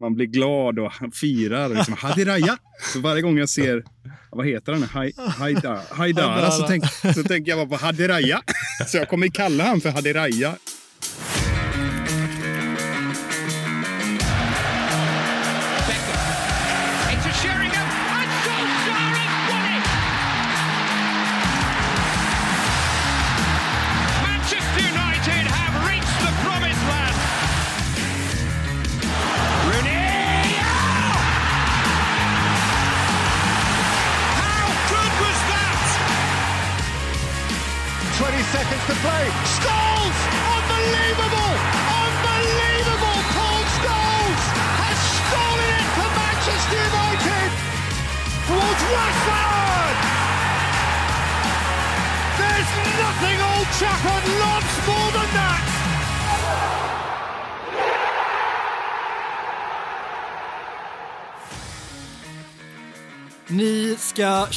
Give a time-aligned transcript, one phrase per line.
[0.00, 1.68] man blir glad och firar.
[1.68, 2.56] Liksom, Hadiraya!
[2.92, 3.84] Så varje gång jag ser,
[4.30, 4.82] vad heter den?
[4.84, 8.42] Hai- Haida- Haidara, så, tänk, så tänker jag bara på Hadiraya.
[8.86, 10.54] Så jag kommer kalla han för Hadiraya.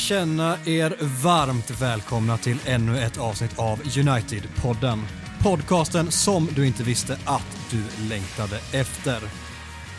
[0.02, 5.02] Känna er varmt välkomna till ännu ett avsnitt av United-podden.
[5.44, 9.22] Podcasten som du inte visste att du längtade efter.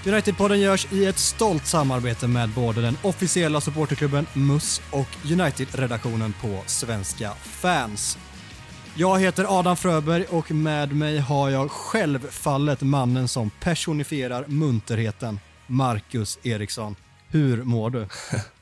[0.04, 6.62] United-podden görs i ett stolt samarbete med både den officiella supporterklubben MUS och United-redaktionen på
[6.66, 8.18] Svenska fans.
[8.94, 16.38] Jag heter Adam Fröberg och med mig har jag självfallet mannen som personifierar munterheten, Marcus
[16.42, 16.96] Eriksson.
[17.28, 18.08] Hur mår du?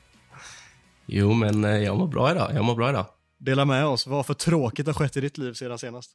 [1.05, 2.51] Jo, men eh, jag mår bra idag.
[2.55, 3.05] Jag mår bra idag.
[3.37, 4.07] Dela med oss.
[4.07, 6.11] Vad för tråkigt har skett i ditt liv sedan senast?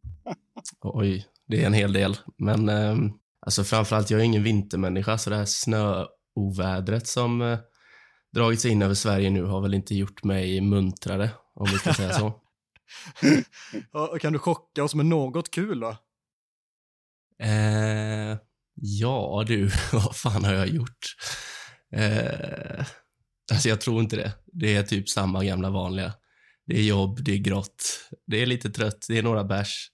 [0.80, 2.16] Oj, det är en hel del.
[2.36, 2.96] Men eh,
[3.40, 7.58] alltså framförallt, jag är ingen vintermänniska, så det här snöovädret som eh,
[8.34, 11.94] dragit sig in över Sverige nu har väl inte gjort mig muntrare, om vi ska
[11.94, 12.32] säga så.
[13.92, 15.96] Ja, Kan du chocka oss med något kul då?
[17.42, 18.36] Eh,
[18.74, 21.16] ja, du, vad fan har jag gjort?
[21.92, 22.84] Eh,
[23.52, 24.32] alltså, jag tror inte det.
[24.46, 26.12] Det är typ samma gamla vanliga.
[26.66, 29.90] Det är jobb, det är grått, det är lite trött, det är några bärs.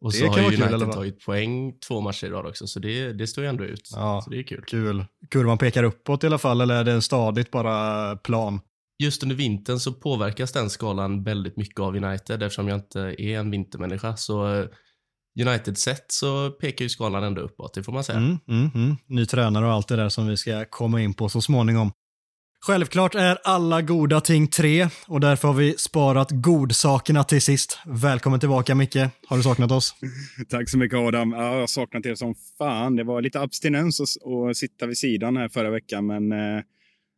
[0.00, 3.12] Och Det så har kul, United tagit poäng två matcher i rad också, så det,
[3.12, 3.90] det står ju ändå ut.
[3.92, 4.20] Ja.
[4.24, 4.64] Så det är kul.
[4.66, 5.04] Kul.
[5.30, 8.60] Kurvan pekar uppåt i alla fall, eller är det stadigt bara plan?
[8.98, 13.38] Just under vintern så påverkas den skalan väldigt mycket av United eftersom jag inte är
[13.38, 14.16] en vintermänniska.
[14.16, 14.66] Så eh,
[15.46, 18.18] United sett så pekar ju skalan ändå uppåt, det får man säga.
[18.18, 18.96] Mm, mm, mm.
[19.06, 21.92] Ny tränare och allt det där som vi ska komma in på så småningom.
[22.66, 27.78] Självklart är alla goda ting tre och därför har vi sparat godsakerna till sist.
[27.86, 28.96] Välkommen tillbaka Micke.
[29.26, 29.94] Har du saknat oss?
[30.48, 31.32] Tack så mycket Adam.
[31.32, 32.96] Ja, jag har saknat er som fan.
[32.96, 36.62] Det var lite abstinens att, sitta vid sidan här förra veckan, men eh,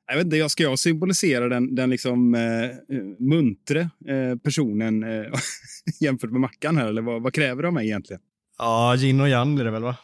[0.07, 5.33] jag vet inte, jag ska jag symbolisera den, den liksom eh, muntre eh, personen eh,
[6.01, 8.23] jämfört med Mackan här, eller vad, vad kräver de mig egentligen?
[8.59, 9.97] Ja, yin och yang blir det väl va?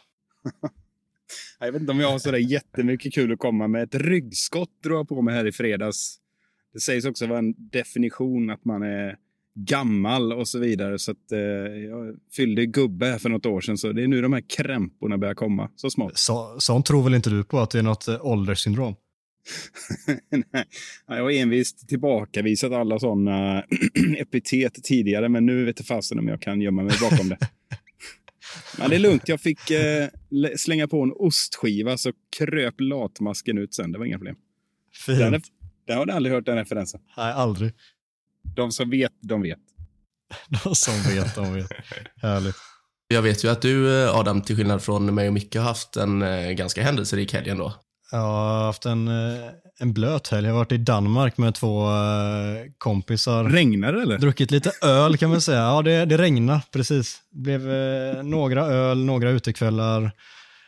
[1.59, 3.83] Jag vet inte om jag har så där jättemycket kul att komma med.
[3.83, 6.17] Ett ryggskott drog jag på mig här i fredags.
[6.73, 9.17] Det sägs också vara en definition att man är
[9.55, 10.99] gammal och så vidare.
[10.99, 14.21] Så att, eh, jag fyllde gubbe här för något år sedan, så det är nu
[14.21, 16.17] de här krämporna börjar komma så smått.
[16.17, 18.95] Så, sånt tror väl inte du på att det är något eh, ålderssyndrom?
[20.53, 20.65] Nej,
[21.07, 23.63] jag har envist tillbakavisat alla sådana
[24.17, 27.37] epitet tidigare, men nu vet jag fasen om jag kan gömma mig bakom det.
[28.77, 29.27] Men det är lugnt.
[29.27, 33.91] Jag fick eh, lä- slänga på en ostskiva så kröp latmasken ut sen.
[33.91, 34.35] Det var inga problem.
[35.05, 35.45] Fint.
[35.87, 37.01] den har du aldrig hört den referensen.
[37.17, 37.71] Nej, aldrig.
[38.55, 39.59] De som vet, de vet.
[40.63, 41.67] De som vet, de vet.
[42.21, 42.55] Härligt.
[43.07, 45.95] Jag vet ju att du, eh, Adam, till skillnad från mig och Micke, har haft
[45.97, 47.73] en eh, ganska händelserik helg ändå.
[48.13, 50.47] Jag har haft en, eh, en blöt helg.
[50.47, 53.43] Jag har varit i Danmark med två eh, kompisar.
[53.43, 54.17] Regnar det eller?
[54.17, 55.57] Druckit lite öl kan man säga.
[55.59, 57.21] Ja, det, det regnade precis.
[57.31, 60.11] Det blev eh, några öl, några utekvällar.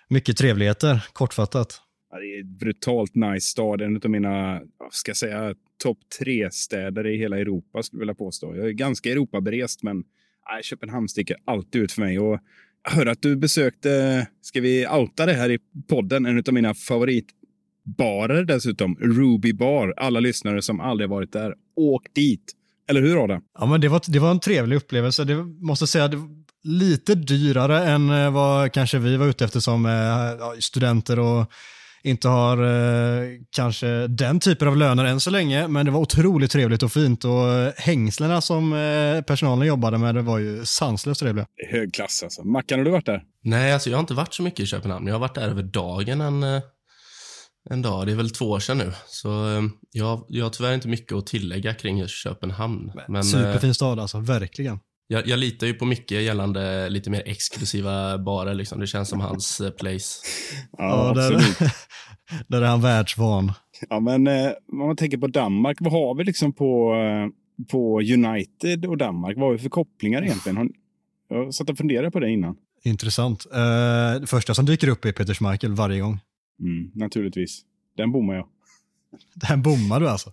[0.09, 1.81] Mycket trevligheter, kortfattat.
[2.11, 3.81] Ja, det är ett brutalt nice stad.
[3.81, 8.55] En av mina, ska säga, topp tre städer i hela Europa skulle jag vilja påstå.
[8.55, 10.03] Jag är ganska Europaberest, men
[10.49, 12.19] nej, Köpenhamn sticker alltid ut för mig.
[12.19, 12.39] Och
[12.85, 15.59] jag hörde att du besökte, ska vi outa det här i
[15.89, 19.93] podden, en av mina favoritbarer dessutom, Ruby Bar.
[19.97, 22.53] Alla lyssnare som aldrig varit där, åk dit.
[22.87, 23.41] Eller hur Adam?
[23.59, 25.23] Ja, men det var, det var en trevlig upplevelse.
[25.23, 26.17] Det måste säga, det
[26.63, 29.91] lite dyrare än eh, vad kanske vi var ute efter som eh,
[30.39, 31.51] ja, studenter och
[32.05, 36.51] inte har eh, kanske den typen av löner än så länge, men det var otroligt
[36.51, 41.19] trevligt och fint och eh, hängslena som eh, personalen jobbade med det var ju sanslöst
[41.19, 41.45] trevliga.
[41.71, 42.43] Hög klass alltså.
[42.43, 43.23] Mackan, har du varit där?
[43.43, 45.07] Nej, alltså jag har inte varit så mycket i Köpenhamn.
[45.07, 46.61] Jag har varit där över dagen en, eh,
[47.69, 48.05] en dag.
[48.05, 48.91] Det är väl två år sedan nu.
[49.07, 49.61] Så eh,
[49.91, 52.91] jag, jag har tyvärr inte mycket att tillägga kring Köpenhamn.
[53.07, 54.79] Men, eh, Superfin stad alltså, verkligen.
[55.07, 58.53] Jag, jag litar ju på mycket gällande lite mer exklusiva barer.
[58.53, 58.79] Liksom.
[58.79, 60.21] Det känns som hans eh, place.
[60.77, 61.71] Ja, där, absolut.
[62.47, 63.51] där är han världsvan.
[63.89, 68.01] Ja, men eh, om man tänker på Danmark, vad har vi liksom på, eh, på
[68.01, 69.37] United och Danmark?
[69.37, 70.57] Vad har vi för kopplingar egentligen?
[70.57, 70.69] Har,
[71.29, 72.55] jag satt och funderade på det innan.
[72.83, 73.45] Intressant.
[73.53, 76.19] Eh, det första som dyker upp är Peter Schmeichel varje gång.
[76.59, 77.61] Mm, naturligtvis.
[77.97, 78.47] Den bommar jag.
[79.35, 80.31] Den bommar du alltså.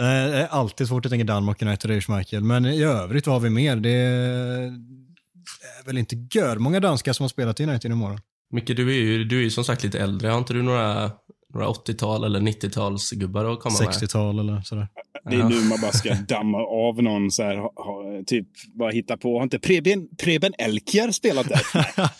[0.00, 2.42] Eh, Det är alltid svårt att tänka Danmark, United och Schmeichel.
[2.44, 3.76] Men i övrigt, vad har vi mer?
[3.76, 8.18] Det är väl inte gör många danskar som har spelat i United åren.
[8.52, 10.28] Micke, du är ju, du är ju som sagt lite äldre.
[10.28, 11.10] Har inte du några,
[11.54, 13.88] några 80-tal eller 90-talsgubbar att komma med?
[13.88, 14.88] 60-tal eller sådär.
[15.30, 18.46] Det är nu man bara ska damma av någon så här, ha, ha, typ
[18.78, 19.36] bara hitta på.
[19.36, 21.60] Har inte Preben, Preben Elkjær spelat där?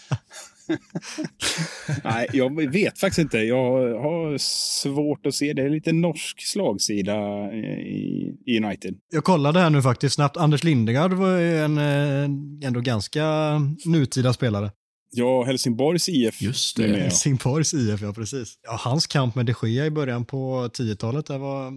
[2.05, 2.27] Nej.
[2.33, 3.39] Jag vet faktiskt inte.
[3.39, 5.53] Jag har svårt att se.
[5.53, 7.13] Det är lite norsk slagsida
[7.53, 8.95] i, i United.
[9.13, 10.37] Jag kollade här nu faktiskt snabbt.
[10.37, 13.25] Anders Lindegard var ju en eh, ändå ganska
[13.85, 14.71] nutida spelare.
[15.13, 16.43] Ja, Helsingborgs IF.
[16.43, 16.97] Just det.
[16.97, 18.55] Helsingborgs IF, ja precis.
[18.63, 21.73] Ja, hans kamp med de Gea i början på 10-talet där var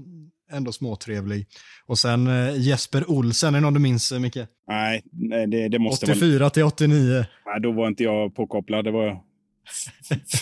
[0.53, 1.47] ändå småtrevlig.
[1.85, 4.38] Och sen eh, Jesper Olsen, är det någon du minns eh, Micke?
[4.67, 5.01] Nej,
[5.47, 6.17] det, det måste vara...
[6.17, 7.25] 84 till 89.
[7.45, 8.85] Nej, då var inte jag påkopplad.
[8.85, 9.21] Det var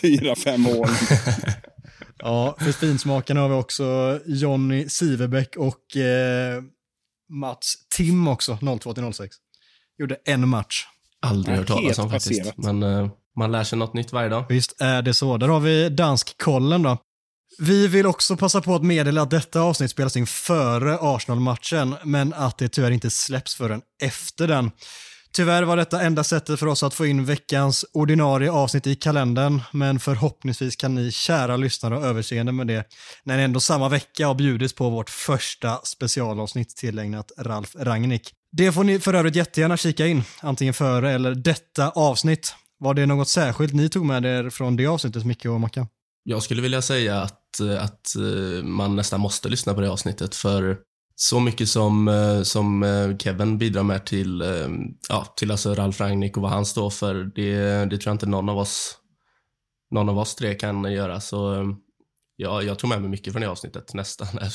[0.01, 0.89] fyra, fem år.
[2.23, 6.63] Ja, för finsmakarna har vi också Jonny Siverbäck och eh,
[7.29, 9.35] Mats Tim också, 02 till 06.
[9.99, 10.85] Gjorde en match.
[11.21, 12.39] Aldrig hört talas om faktiskt.
[12.39, 12.57] passerat.
[12.57, 14.45] Men eh, man lär sig något nytt varje dag.
[14.49, 15.37] Visst är det så.
[15.37, 16.97] Där har vi danskkollen då.
[17.63, 22.33] Vi vill också passa på att meddela att detta avsnitt spelas in före Arsenal-matchen, men
[22.33, 24.71] att det tyvärr inte släpps förrän efter den.
[25.33, 29.61] Tyvärr var detta enda sättet för oss att få in veckans ordinarie avsnitt i kalendern,
[29.71, 32.83] men förhoppningsvis kan ni kära lyssnare ha överseende med det,
[33.23, 38.31] när ni ändå samma vecka har bjudits på vårt första specialavsnitt tillägnat Ralf Rangnick.
[38.51, 42.55] Det får ni för övrigt jättegärna kika in, antingen före eller detta avsnitt.
[42.79, 45.87] Var det något särskilt ni tog med er från det avsnittet, Micke och Mackan?
[46.23, 50.35] Jag skulle vilja säga att, att eh, eh, man nästan måste lyssna på det avsnittet
[50.35, 50.77] för
[51.15, 52.85] så mycket som, eh, som
[53.19, 54.43] Kevin bidrar med till,
[55.09, 57.55] ja, till alltså Ralf Rangnick och vad han står för, det,
[57.85, 58.97] det tror jag inte någon av oss,
[59.91, 61.19] någon av oss tre kan göra.
[61.19, 61.65] Så
[62.35, 64.27] ja, jag tog med mig mycket från det avsnittet, nästan.
[64.41, 64.51] Jag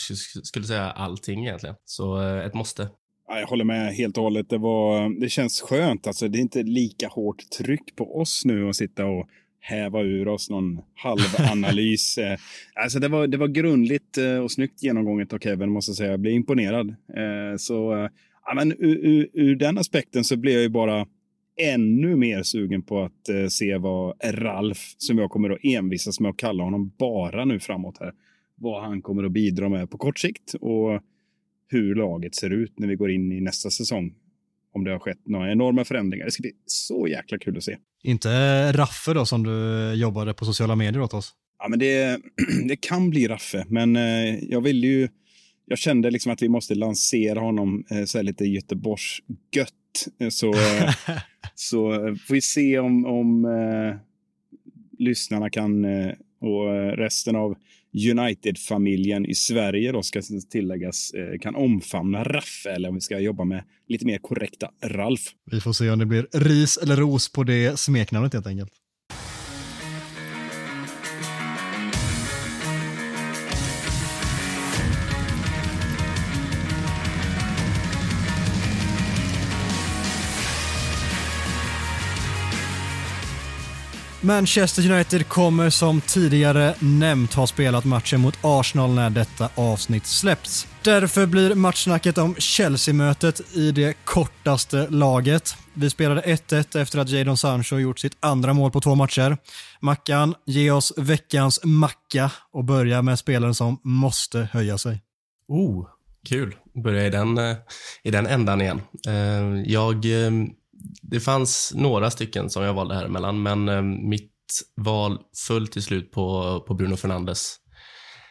[0.46, 1.76] skulle säga allting egentligen.
[1.84, 2.88] Så ett måste.
[3.28, 4.50] Ja, jag håller med helt och hållet.
[4.50, 6.06] Det, var, det känns skönt.
[6.06, 9.28] Alltså, det är inte lika hårt tryck på oss nu att sitta och
[9.66, 12.18] häva ur oss någon halvanalys.
[12.26, 12.38] Eh,
[12.74, 16.10] alltså, det, var, det var grundligt eh, och snyggt genomgånget av Kevin, måste jag säga.
[16.10, 16.88] Jag blev imponerad.
[16.88, 18.08] Eh, Så
[18.46, 21.06] ja, men ur, ur, ur den aspekten så blev jag ju bara
[21.60, 26.36] ännu mer sugen på att se vad Ralf, som jag kommer att envisas med att
[26.36, 28.12] kalla honom bara nu framåt här,
[28.54, 31.02] vad han kommer att bidra med på kort sikt och
[31.68, 34.14] hur laget ser ut när vi går in i nästa säsong.
[34.76, 36.24] Om det har skett några enorma förändringar.
[36.24, 37.76] Det ska bli så jäkla kul att se.
[38.02, 38.28] Inte
[38.72, 41.32] Raffe då som du jobbade på sociala medier åt oss?
[41.58, 42.20] Ja, men det,
[42.68, 45.08] det kan bli Raffe, men eh, jag ville ju...
[45.66, 49.72] Jag kände liksom att vi måste lansera honom eh, så här lite Göteborgs-gött.
[50.20, 50.54] Eh, Så,
[51.54, 51.90] så
[52.26, 53.96] får vi se om, om eh,
[54.98, 55.84] lyssnarna kan
[56.40, 57.56] och resten av
[57.96, 63.44] United-familjen i Sverige då ska tilläggas eh, kan omfamna Raffe eller om vi ska jobba
[63.44, 65.20] med lite mer korrekta Ralf.
[65.50, 68.72] Vi får se om det blir ris eller ros på det smeknamnet helt enkelt.
[84.26, 90.66] Manchester United kommer som tidigare nämnt ha spelat matchen mot Arsenal när detta avsnitt släppts.
[90.82, 95.56] Därför blir matchsnacket om Chelsea-mötet i det kortaste laget.
[95.74, 99.36] Vi spelade 1-1 efter att Jadon Sancho gjort sitt andra mål på två matcher.
[99.80, 105.02] Mackan, ge oss veckans macka och börja med spelaren som måste höja sig.
[105.48, 105.86] Oh,
[106.28, 106.56] kul.
[106.84, 107.56] Börja i den, eh,
[108.02, 108.80] i den ändan igen.
[109.06, 110.30] Eh, jag, eh,
[111.02, 114.32] det fanns några stycken som jag valde här emellan, men eh, mitt
[114.76, 117.56] val föll till slut på, på Bruno Fernandes.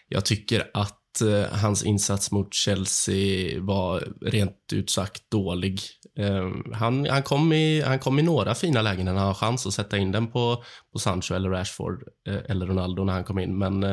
[0.07, 5.79] Jag tycker att eh, hans insats mot Chelsea var rent ut sagt dålig.
[6.17, 9.67] Eh, han, han, kom i, han kom i några fina lägen när han har chans
[9.67, 13.39] att sätta in den på, på Sancho eller Rashford eh, eller Ronaldo när han kom
[13.39, 13.91] in, men eh,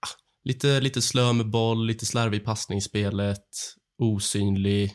[0.00, 3.48] ah, lite, lite slö med boll, lite slarvig i passningsspelet,
[3.98, 4.92] osynlig,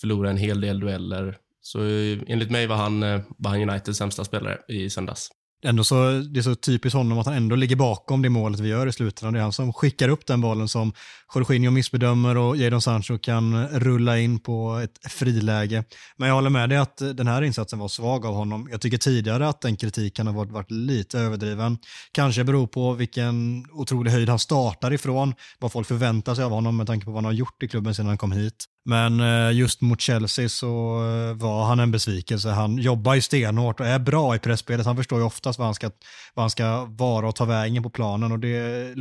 [0.00, 1.38] förlorade en hel del dueller.
[1.66, 5.28] Så eh, enligt mig var han, eh, var han Uniteds sämsta spelare i söndags.
[5.64, 8.68] ändå så, det är så typiskt honom att han ändå ligger bakom det målet vi
[8.68, 9.32] gör i slutändan.
[9.32, 10.92] Det är han som skickar upp den bollen som
[11.34, 15.84] Jorginho missbedömer och Jadon Sancho kan rulla in på ett friläge.
[16.16, 18.68] Men jag håller med dig att eh, den här insatsen var svag av honom.
[18.70, 21.78] Jag tycker tidigare att den kritiken har varit, varit lite överdriven.
[22.12, 26.76] Kanske beror på vilken otrolig höjd han startar ifrån, vad folk förväntar sig av honom
[26.76, 28.66] med tanke på vad han har gjort i klubben sedan han kom hit.
[28.88, 30.66] Men eh, just mot Chelsea så
[30.96, 32.48] eh, var han en besvikelse.
[32.48, 34.86] Han jobbar ju stenhårt och är bra i pressspelet.
[34.86, 35.90] Han förstår ju oftast vad han ska,
[36.34, 38.94] vad han ska vara och ta vägen på planen och det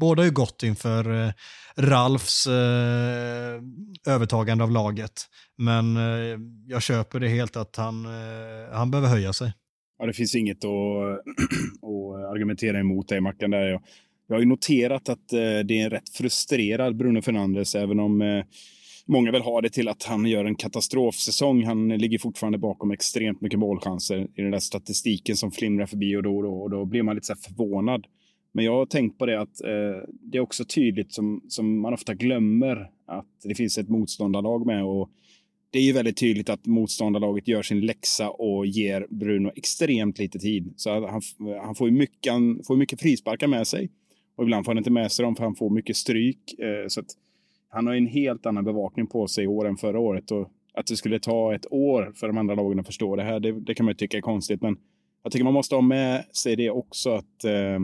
[0.00, 1.32] båda ju gott inför eh,
[1.76, 3.62] Ralfs eh,
[4.06, 5.12] övertagande av laget.
[5.58, 9.52] Men eh, jag köper det helt att han, eh, han behöver höja sig.
[9.98, 13.50] Ja, det finns inget att, att argumentera emot dig, Mackan.
[13.50, 13.66] Där.
[13.66, 13.82] Jag,
[14.28, 18.42] jag har ju noterat att det är en rätt frustrerad Bruno Fernandes, även om
[19.12, 21.64] Många vill ha det till att han gör en katastrofsäsong.
[21.64, 26.22] Han ligger fortfarande bakom extremt mycket målchanser i den där statistiken som flimrar förbi och
[26.22, 26.54] då och då.
[26.54, 28.06] Och då blir man lite så förvånad.
[28.52, 31.94] Men jag har tänkt på det att eh, det är också tydligt som, som man
[31.94, 34.84] ofta glömmer att det finns ett motståndarlag med.
[34.84, 35.10] Och
[35.70, 40.38] det är ju väldigt tydligt att motståndarlaget gör sin läxa och ger Bruno extremt lite
[40.38, 40.72] tid.
[40.76, 41.22] Så han,
[41.64, 43.90] han får ju mycket, han får mycket frisparkar med sig.
[44.36, 46.58] Och ibland får han inte med sig dem för han får mycket stryk.
[46.58, 47.16] Eh, så att
[47.72, 50.30] han har en helt annan bevakning på sig i år än förra året.
[50.30, 53.40] Och att det skulle ta ett år för de andra lagen att förstå det här,
[53.40, 54.62] det, det kan man ju tycka är konstigt.
[54.62, 54.76] Men
[55.22, 57.78] jag tycker man måste ha med sig det också att eh,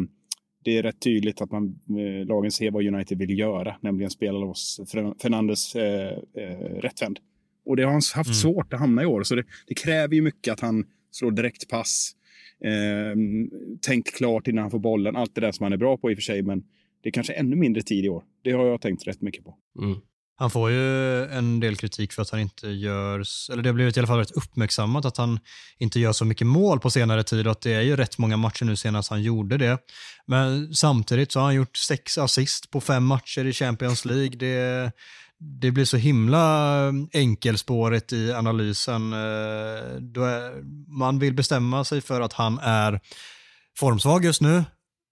[0.64, 4.38] det är rätt tydligt att man, eh, lagen ser vad United vill göra, nämligen spela
[4.38, 4.80] loss
[5.22, 7.18] Fernandes eh, eh, rättvänd.
[7.64, 8.34] Och det har han haft mm.
[8.34, 12.12] svårt att hamna i år, så det, det kräver ju mycket att han slår direktpass.
[12.64, 13.16] Eh,
[13.80, 15.16] tänk klart innan han får bollen.
[15.16, 16.64] Allt det där som han är bra på i och för sig, men
[17.02, 18.22] det är kanske ännu mindre tid i år.
[18.44, 19.56] Det har jag tänkt rätt mycket på.
[19.82, 20.00] Mm.
[20.40, 23.96] Han får ju en del kritik för att han inte gör, eller det har blivit
[23.96, 25.40] i alla fall rätt uppmärksammat att han
[25.78, 28.36] inte gör så mycket mål på senare tid och att det är ju rätt många
[28.36, 29.78] matcher nu senast han gjorde det.
[30.26, 34.36] Men samtidigt så har han gjort sex assist på fem matcher i Champions League.
[34.36, 34.92] Det,
[35.38, 39.12] det blir så himla enkelspårigt i analysen.
[39.12, 40.62] Eh, är,
[40.98, 43.00] man vill bestämma sig för att han är
[43.78, 44.64] formsvag just nu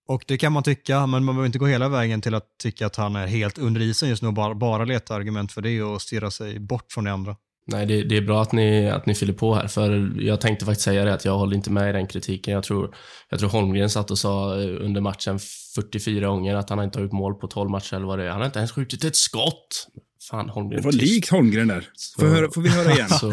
[0.07, 2.87] och det kan man tycka, men man behöver inte gå hela vägen till att tycka
[2.87, 5.83] att han är helt under isen just nu och bara, bara leta argument för det
[5.83, 7.37] och stirra sig bort från det andra.
[7.69, 10.65] Nej, det, det, är bra att ni, att ni fyller på här, för jag tänkte
[10.65, 12.55] faktiskt säga det att jag håller inte med i den kritiken.
[12.55, 12.95] Jag tror,
[13.31, 15.39] jag tror Holmgren satt och sa under matchen
[15.75, 18.29] 44 gånger att han inte har gjort mål på 12 matcher eller vad det är.
[18.29, 19.89] Han har inte ens skjutit ett skott.
[20.31, 20.81] Fan, Holmgren.
[20.81, 21.89] Det var likt Holmgren där.
[22.19, 23.09] Får, höra, får vi höra igen?
[23.21, 23.33] så,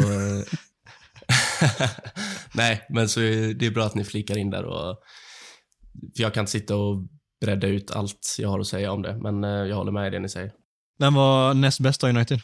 [2.54, 4.96] nej, men så det är bra att ni flikar in där och
[6.16, 7.02] för jag kan inte sitta och
[7.40, 10.10] bredda ut allt jag har att säga om det, men eh, jag håller med i
[10.10, 10.52] det ni säger.
[10.98, 12.40] Vem var näst bäst av United?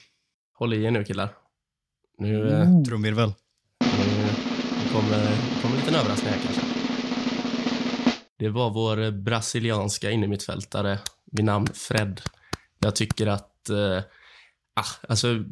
[0.54, 1.28] Håll i er nu killar.
[2.18, 2.50] Nu...
[2.50, 2.84] Mm.
[2.84, 3.32] Trumvirvel.
[3.80, 6.62] Nu kommer, kommer en liten överraskning här kanske.
[8.36, 10.98] Det var vår brasilianska innermittfältare
[11.32, 12.20] vid namn Fred.
[12.78, 13.98] Jag tycker att eh,
[14.74, 15.44] ah, alltså,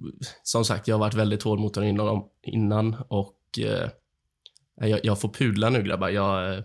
[0.43, 3.89] som sagt, jag har varit väldigt hård mot honom innan, innan och eh,
[4.89, 6.09] jag, jag, får pudla nu grabbar.
[6.09, 6.65] Jag, eh,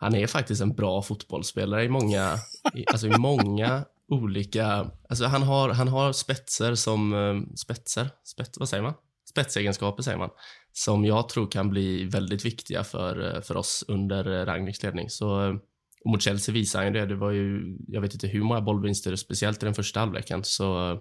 [0.00, 2.34] han är faktiskt en bra fotbollsspelare i många,
[2.74, 8.58] i, alltså i många olika, alltså han har, han har spetser som, eh, spetser, spets,
[8.58, 8.94] vad säger man?
[9.30, 10.30] Spetsegenskaper säger man,
[10.72, 15.10] som jag tror kan bli väldigt viktiga för, eh, för oss under eh, Ragniks ledning.
[15.10, 15.58] Så
[16.04, 17.06] och mot Chelsea visade han ju det.
[17.06, 20.44] Det var ju, jag vet inte hur många bollvinster, speciellt i den första halvleken.
[20.44, 20.98] Så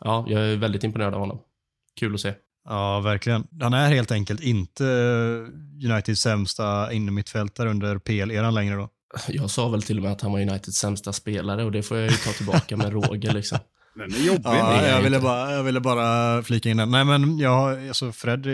[0.00, 1.42] ja, jag är väldigt imponerad av honom.
[2.00, 2.34] Kul att se.
[2.66, 3.46] Ja, verkligen.
[3.60, 4.84] Han är helt enkelt inte
[5.84, 8.88] Uniteds sämsta innermittfältare under PL-eran längre då.
[9.28, 11.96] Jag sa väl till och med att han var Uniteds sämsta spelare och det får
[11.96, 13.58] jag ju ta tillbaka med råge liksom.
[13.94, 14.42] Den är jobbig.
[14.44, 16.90] Ja, jag ville, bara, jag ville bara flika in den.
[16.90, 18.46] Nej men jag, alltså Fred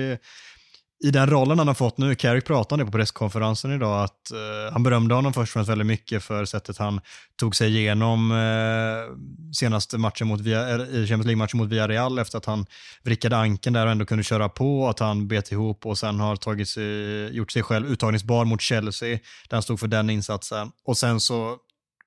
[1.03, 4.83] i den rollen han har fått nu, Carrick pratade på presskonferensen idag, att eh, han
[4.83, 7.01] berömde honom först och främst väldigt mycket för sättet han
[7.37, 9.17] tog sig igenom eh,
[9.55, 12.67] senaste matchen mot Via, i eh, Champions League-matchen mot Villarreal efter att han
[13.03, 16.37] vrickade anken där och ändå kunde köra på, att han bet ihop och sen har
[16.37, 19.19] tagit sig, gjort sig själv uttagningsbar mot Chelsea,
[19.49, 20.71] där han stod för den insatsen.
[20.85, 21.57] Och sen så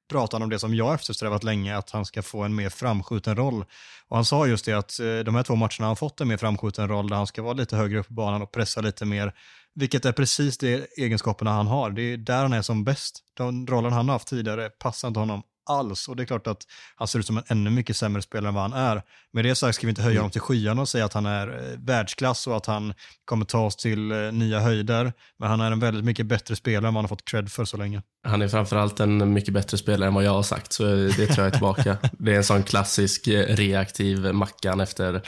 [0.10, 3.36] pratar han om det som jag eftersträvat länge, att han ska få en mer framskjuten
[3.36, 3.66] roll.
[4.08, 6.28] Och han sa just det att eh, de här två matcherna har han fått en
[6.28, 9.06] mer framskjuten roll där han ska vara lite högre upp på banan och pressa lite
[9.06, 9.34] mer,
[9.76, 11.90] vilket är precis de egenskaperna han har.
[11.90, 13.20] Det är där han är som bäst.
[13.38, 16.08] Den rollen han har haft tidigare passar inte honom alls.
[16.08, 16.64] Och det är klart att
[16.96, 19.02] han ser ut som en ännu mycket sämre spelare än vad han är.
[19.34, 20.22] Med det sagt ska vi inte höja mm.
[20.22, 22.94] honom till skyarna och säga att han är eh, världsklass och att han
[23.26, 25.14] kommer ta oss till eh, nya höjder.
[25.40, 27.66] Men han är en väldigt mycket bättre spelare än vad han har fått cred för
[27.66, 28.02] så länge.
[28.24, 31.38] Han är framförallt en mycket bättre spelare än vad jag har sagt, så det tror
[31.38, 31.98] jag är tillbaka.
[32.12, 35.22] det är en sån klassisk eh, reaktiv Mackan efter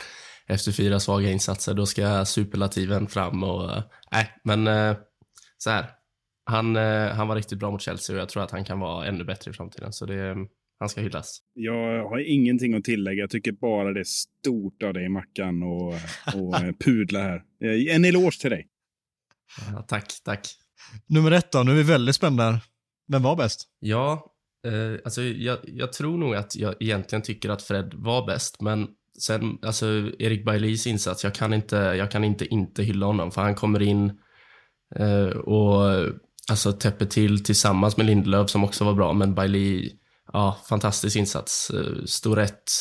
[0.50, 3.72] efter fyra svaga insatser, då ska superlativen fram och,
[4.12, 4.66] nej, men
[5.58, 5.97] så här.
[6.50, 9.06] Han, eh, han var riktigt bra mot Chelsea och jag tror att han kan vara
[9.06, 9.94] ännu bättre i framtiden.
[9.94, 10.36] Så det,
[10.80, 11.40] han ska hyllas.
[11.54, 13.20] Jag har ingenting att tillägga.
[13.20, 15.94] Jag tycker bara det är stort av dig, Mackan, och,
[16.36, 17.44] och pudla här.
[17.90, 18.68] En eloge till dig.
[19.74, 20.48] Ja, tack, tack.
[21.08, 22.62] Nummer ett då, nu är vi väldigt spända.
[23.08, 23.68] Vem var bäst?
[23.80, 24.34] Ja,
[24.68, 28.88] eh, alltså jag, jag, tror nog att jag egentligen tycker att Fred var bäst, men
[29.20, 29.86] sen, alltså
[30.20, 33.82] Erik Baileys insats, jag kan inte, jag kan inte inte hylla honom, för han kommer
[33.82, 34.20] in
[34.96, 36.06] eh, och
[36.52, 39.92] alltså täpper till tillsammans med Lindelöf som också var bra, men Bailey,
[40.34, 41.70] ja, fantastisk insats.
[41.70, 42.72] Eh, Står rätt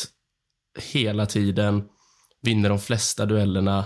[0.79, 1.83] hela tiden,
[2.41, 3.79] vinner de flesta duellerna.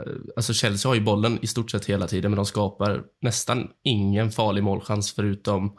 [0.00, 3.68] Eh, alltså Chelsea har ju bollen i stort sett hela tiden, men de skapar nästan
[3.84, 5.76] ingen farlig målchans förutom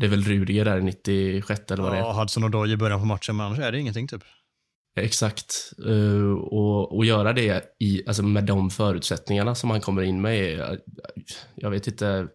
[0.00, 2.02] det är väl Rudiger där i 96 eller vad det är.
[2.02, 4.22] Ja, Hudson och Doy i början på matchen, men annars är det ingenting typ.
[5.00, 5.72] Exakt.
[5.86, 10.36] Uh, och, och göra det i, alltså med de förutsättningarna som han kommer in med
[10.38, 10.78] är,
[11.54, 12.28] jag vet inte,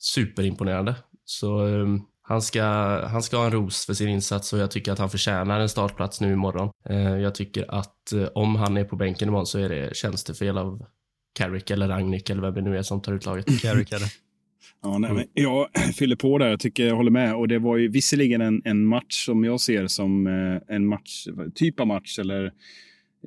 [0.00, 0.94] superimponerande.
[1.24, 2.62] Så um, han, ska,
[3.06, 5.68] han ska ha en ros för sin insats och jag tycker att han förtjänar en
[5.68, 6.70] startplats nu imorgon.
[6.90, 10.58] Uh, jag tycker att uh, om han är på bänken imorgon så är det tjänstefel
[10.58, 10.86] av
[11.34, 13.46] Carrick eller Ragnik eller vem det nu är som tar ut laget.
[13.62, 14.10] Carrick är det.
[14.82, 16.48] Ja, nej, men jag fyller på där.
[16.48, 17.34] Jag tycker jag håller med.
[17.34, 21.26] Och det var ju visserligen en, en match som jag ser som eh, en match,
[21.54, 22.18] typ av match.
[22.18, 22.52] Eller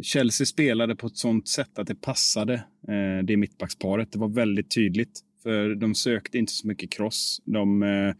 [0.01, 2.53] Chelsea spelade på ett sånt sätt att det passade
[2.87, 4.11] eh, det mittbacksparet.
[4.11, 5.19] Det var väldigt tydligt.
[5.43, 7.41] För de sökte inte så mycket cross.
[7.45, 8.13] De eh,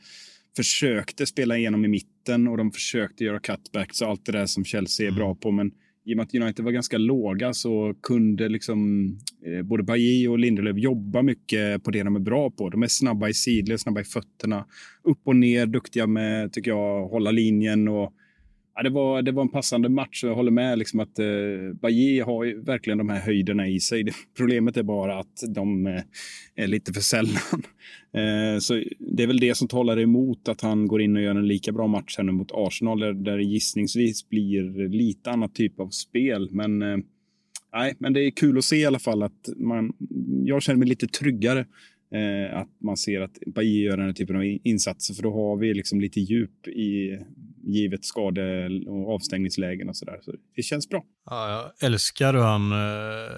[0.56, 4.66] försökte spela igenom i mitten och de försökte göra cutbacks och allt det där som
[4.66, 5.38] Chelsea är bra mm.
[5.38, 5.52] på.
[5.52, 5.72] Men
[6.06, 9.08] i och med att United var ganska låga så kunde liksom
[9.46, 12.70] eh, både Bailly och Lindelöf jobba mycket på det de är bra på.
[12.70, 14.66] De är snabba i sidled, snabba i fötterna,
[15.04, 18.14] upp och ner, duktiga med, tycker jag, hålla linjen och
[18.76, 21.26] Ja, det, var, det var en passande match och jag håller med liksom att eh,
[21.82, 24.04] Bajé har ju verkligen de här höjderna i sig.
[24.04, 26.02] Det, problemet är bara att de eh,
[26.56, 27.34] är lite för sällan.
[28.16, 31.36] Eh, så det är väl det som talar emot att han går in och gör
[31.36, 35.56] en lika bra match här nu mot Arsenal där, där det gissningsvis blir lite annat
[35.56, 36.50] typ av spel.
[36.52, 36.98] Men, eh,
[37.74, 39.94] nej, men det är kul att se i alla fall att man,
[40.46, 41.66] jag känner mig lite tryggare
[42.14, 45.58] Eh, att man ser att Bajé gör den här typen av insatser, för då har
[45.58, 47.20] vi liksom lite djup i
[47.64, 50.20] givet skade och avstängningslägen och sådär.
[50.22, 51.04] Så det känns bra.
[51.26, 53.38] Ja, jag älskar hur han eh,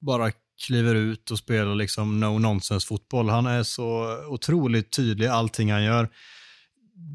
[0.00, 0.32] bara
[0.66, 3.28] kliver ut och spelar liksom no nonsense fotboll.
[3.28, 6.08] Han är så otroligt tydlig i allting han gör.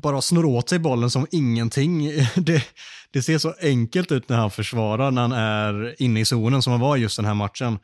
[0.02, 2.12] Bara snor åt sig bollen som ingenting.
[2.36, 2.64] Det,
[3.12, 6.72] det ser så enkelt ut när han försvarar, när han är inne i zonen som
[6.72, 7.80] han var just den här matchen.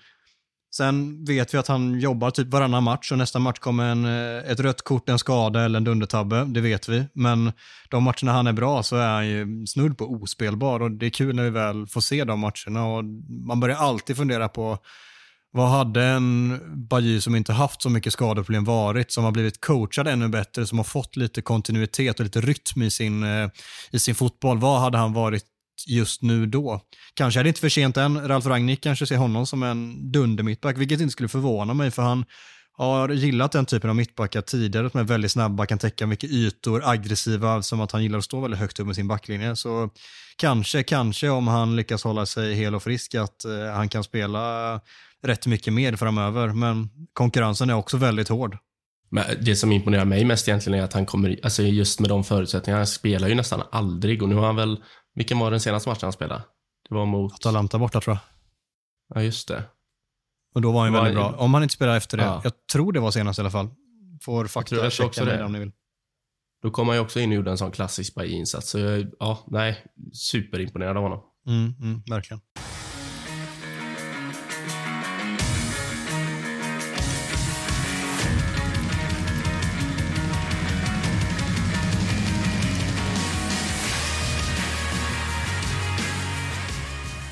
[0.75, 4.51] Sen vet vi att han jobbar typ varannan match och nästa match kommer en, eh,
[4.51, 6.45] ett rött kort, en skada eller en dundertabbe.
[6.45, 7.05] Det vet vi.
[7.13, 7.51] Men
[7.89, 11.09] de matcherna han är bra så är han ju snudd på ospelbar och det är
[11.09, 12.85] kul när vi väl får se de matcherna.
[12.85, 13.03] Och
[13.47, 14.77] man börjar alltid fundera på
[15.53, 20.07] vad hade en Bajy som inte haft så mycket skadeproblem varit, som har blivit coachad
[20.07, 23.49] ännu bättre, som har fått lite kontinuitet och lite rytm i sin, eh,
[23.91, 24.59] i sin fotboll.
[24.59, 25.45] Vad hade han varit
[25.87, 26.81] just nu då.
[27.13, 28.27] Kanske är det inte för sent än.
[28.27, 32.25] Ralf Rangnick kanske ser honom som en dunder-mittback, vilket inte skulle förvåna mig, för han
[32.73, 36.81] har gillat den typen av mittbackar tidigare, som är väldigt snabba, kan täcka mycket ytor,
[36.85, 39.55] aggressiva, som att han gillar att stå väldigt högt upp med sin backlinje.
[39.55, 39.89] Så
[40.37, 44.79] kanske, kanske om han lyckas hålla sig hel och frisk, att eh, han kan spela
[45.23, 46.47] rätt mycket mer framöver.
[46.47, 48.57] Men konkurrensen är också väldigt hård.
[49.09, 52.23] Men det som imponerar mig mest egentligen är att han kommer, alltså just med de
[52.23, 54.83] förutsättningarna, han spelar ju nästan aldrig och nu har han väl
[55.15, 56.41] vilken var den senaste matchen han spelade?
[56.89, 57.33] Det var mot...
[57.33, 58.21] Atalanta borta tror jag.
[59.15, 59.63] Ja, just det.
[60.55, 61.35] Och då var han ju väldigt bra.
[61.37, 62.23] Om han inte spelar efter det.
[62.23, 62.41] Ja.
[62.43, 63.69] Jag tror det var senast i alla fall.
[64.21, 65.71] Får fakta checka med om ni vill.
[66.61, 68.79] Då kom han ju också in och gjorde en sån klassisk insats Så
[69.19, 71.19] ja, nej, superimponerad av honom.
[71.47, 72.41] Mm, mm, verkligen.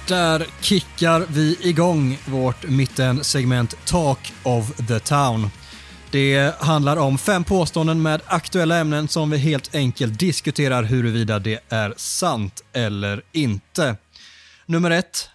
[0.09, 5.47] Där kickar vi igång vårt mittensegment Talk of the Town.
[6.11, 11.59] Det handlar om fem påståenden med aktuella ämnen som vi helt enkelt diskuterar huruvida det
[11.69, 13.95] är sant eller inte.
[14.65, 15.29] Nummer ett.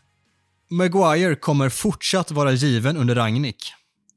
[0.71, 3.73] Maguire kommer fortsatt vara given under Ragnik.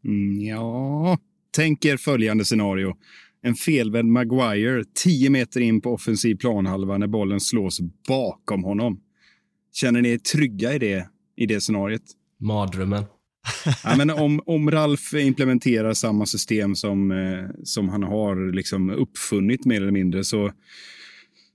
[0.06, 1.18] Mm, ja,
[1.56, 2.94] tänk er följande scenario.
[3.42, 9.00] En felvänd Maguire 10 meter in på offensiv planhalva när bollen slås bakom honom.
[9.80, 12.02] Känner ni er trygga i det, i det scenariet?
[12.40, 13.04] Mardrömmen.
[13.84, 19.66] ja, men om, om Ralf implementerar samma system som, eh, som han har liksom uppfunnit
[19.66, 20.52] mer eller mindre så,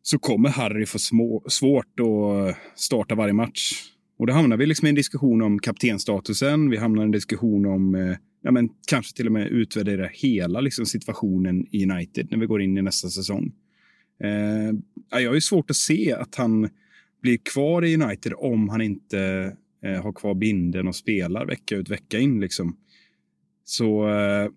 [0.03, 3.73] så kommer Harry få små, svårt att starta varje match.
[4.19, 6.71] Och då hamnar vi liksom i en diskussion om kaptenstatusen.
[6.71, 10.61] Vi hamnar i en diskussion om eh, ja, men kanske till och med utvärdera hela
[10.61, 13.53] liksom, situationen i United när vi går in i nästa säsong.
[14.25, 16.69] Eh, jag har ju svårt att se att han
[17.23, 21.91] blir kvar i United om han inte eh, har kvar binden och spelar vecka ut
[21.91, 22.41] vecka in.
[22.41, 22.77] Liksom.
[23.65, 24.49] Så, eh,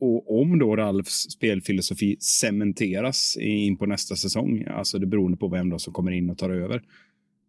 [0.00, 5.70] och om då Ralfs spelfilosofi cementeras in på nästa säsong, alltså det beroende på vem
[5.70, 6.82] då som kommer in och tar över,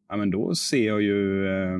[0.09, 1.79] ja, men då ser jag ju eh,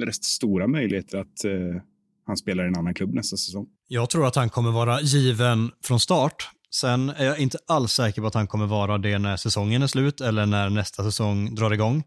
[0.00, 1.82] rätt stora möjligheter att eh,
[2.26, 3.66] han spelar i en annan klubb nästa säsong.
[3.88, 6.50] Jag tror att han kommer vara given från start.
[6.74, 9.86] Sen är jag inte alls säker på att han kommer vara det när säsongen är
[9.86, 12.04] slut eller när nästa säsong drar igång.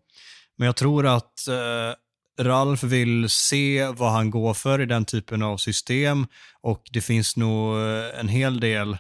[0.58, 5.44] Men jag tror att eh, Ralf vill se vad han går för i den typen
[5.44, 6.28] av system
[6.62, 8.98] och det finns nog eh, en hel del,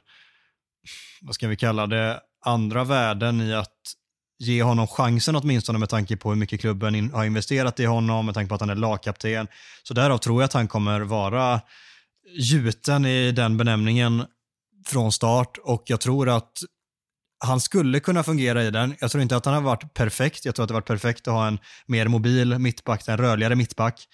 [1.22, 3.72] vad ska vi kalla det, andra värden i att
[4.40, 8.26] ge honom chansen åtminstone med tanke på hur mycket klubben in, har investerat i honom,
[8.26, 9.48] med tanke på att han är lagkapten.
[9.84, 11.62] Så därav tror jag att han kommer vara
[12.38, 14.26] gjuten i den benämningen
[14.88, 16.52] från start och jag tror att
[17.46, 18.96] han skulle kunna fungera i den.
[19.00, 20.46] Jag tror inte att han har varit perfekt.
[20.46, 23.56] Jag tror att det har varit perfekt att ha en mer mobil mittback, en rörligare
[23.56, 24.08] mittback.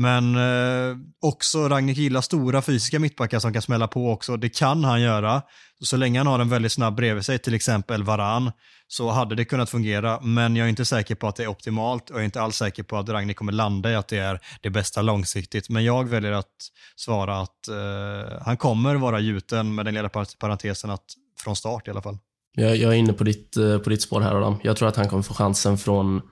[0.00, 4.36] Men eh, också Ragnhild gillar stora fysiska mittbackar som kan smälla på också.
[4.36, 5.42] Det kan han göra.
[5.84, 8.52] Så länge han har en väldigt snabb bredvid sig, till exempel Varan,
[8.88, 10.20] så hade det kunnat fungera.
[10.20, 12.56] Men jag är inte säker på att det är optimalt och jag är inte alls
[12.56, 15.68] säker på att Ragnhild kommer landa i att det är det bästa långsiktigt.
[15.68, 16.56] Men jag väljer att
[16.96, 20.08] svara att eh, han kommer vara gjuten med den lilla
[20.38, 21.04] parentesen att
[21.44, 22.18] från start i alla fall.
[22.54, 24.56] Jag, jag är inne på ditt, eh, på ditt spår här Adam.
[24.62, 26.22] Jag tror att han kommer få chansen från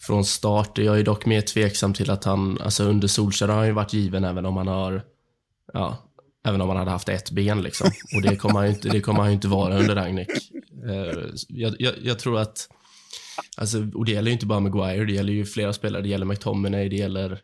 [0.00, 0.78] från start.
[0.78, 3.92] Jag är dock mer tveksam till att han, alltså under Solskjaer har han ju varit
[3.92, 5.02] given även om han har,
[5.72, 5.98] ja,
[6.46, 7.90] även om han hade haft ett ben liksom.
[8.14, 10.28] Och det kommer han ju inte, det kommer han inte vara under Ragnik.
[10.88, 12.68] Eh, jag, jag, jag, tror att,
[13.56, 16.26] alltså, och det gäller ju inte bara Maguire, det gäller ju flera spelare, det gäller
[16.26, 17.40] McTominay, det gäller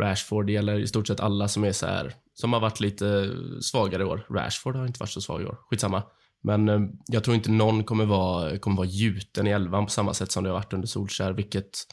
[0.00, 3.30] Rashford, det gäller i stort sett alla som är så här, som har varit lite
[3.60, 4.26] svagare i år.
[4.30, 6.02] Rashford har inte varit så svag i år, skitsamma.
[6.42, 10.14] Men eh, jag tror inte någon kommer vara, kommer vara gjuten i elvan på samma
[10.14, 11.86] sätt som det har varit under Solskär, vilket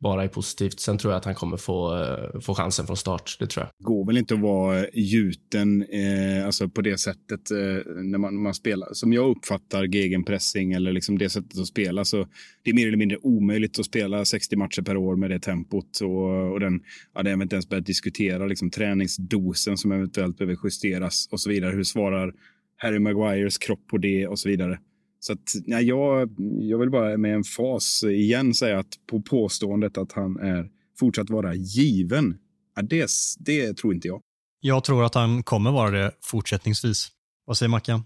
[0.00, 0.80] bara är positivt.
[0.80, 3.36] Sen tror jag att han kommer få, eh, få chansen från start.
[3.38, 3.70] Det tror jag.
[3.78, 8.18] Det går väl inte att vara eh, gjuten eh, alltså på det sättet eh, när
[8.18, 8.88] man, man, spelar.
[8.92, 12.04] Som jag uppfattar gegenpressing eller liksom det sättet att spela.
[12.04, 12.26] Så
[12.62, 16.00] det är mer eller mindre omöjligt att spela 60 matcher per år med det tempot.
[16.02, 16.80] Och, och den,
[17.14, 21.50] ja, det har inte ens börjat diskutera liksom, träningsdosen som eventuellt behöver justeras och så
[21.50, 21.74] vidare.
[21.74, 22.32] Hur svarar
[22.76, 24.78] Harry Maguires kropp på det och så vidare.
[25.20, 29.98] Så att, ja, jag, jag vill bara med en fas igen säga att på påståendet
[29.98, 32.38] att han är fortsatt vara given,
[32.76, 34.20] ja, det, det tror inte jag.
[34.60, 37.08] Jag tror att han kommer vara det fortsättningsvis.
[37.46, 38.02] Vad säger Mackan?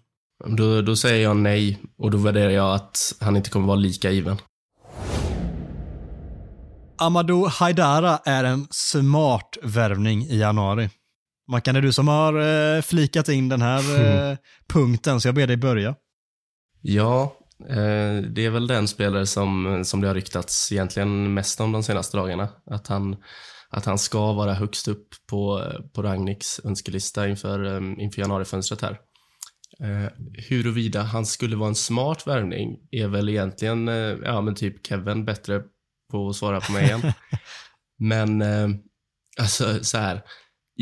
[0.47, 4.11] Då, då säger jag nej och då värderar jag att han inte kommer vara lika
[4.11, 4.37] given.
[6.99, 10.89] Amadou Haidara är en smart värvning i januari.
[11.51, 12.35] Mackan, det är du som har
[12.77, 14.37] eh, flikat in den här eh,
[14.69, 15.95] punkten, så jag ber dig börja.
[16.81, 17.37] Ja,
[17.69, 21.83] eh, det är väl den spelare som, som det har ryktats egentligen mest om de
[21.83, 22.49] senaste dagarna.
[22.67, 23.17] Att han,
[23.69, 28.99] att han ska vara högst upp på, på Ragniks önskelista inför, inför januarifönstret här.
[30.49, 33.87] Huruvida han skulle vara en smart värvning är väl egentligen,
[34.25, 35.63] ja men typ Kevin bättre
[36.11, 37.13] på att svara på mig igen.
[37.99, 38.43] men
[39.39, 40.23] alltså så här,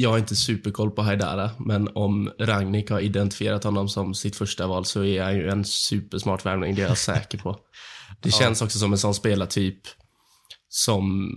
[0.00, 4.66] jag har inte superkoll på Haidara, men om Ragnik har identifierat honom som sitt första
[4.66, 7.56] val så är han ju en supersmart värvning, det är jag säker på.
[8.20, 9.78] Det känns också som en sån spelartyp
[10.68, 11.32] som,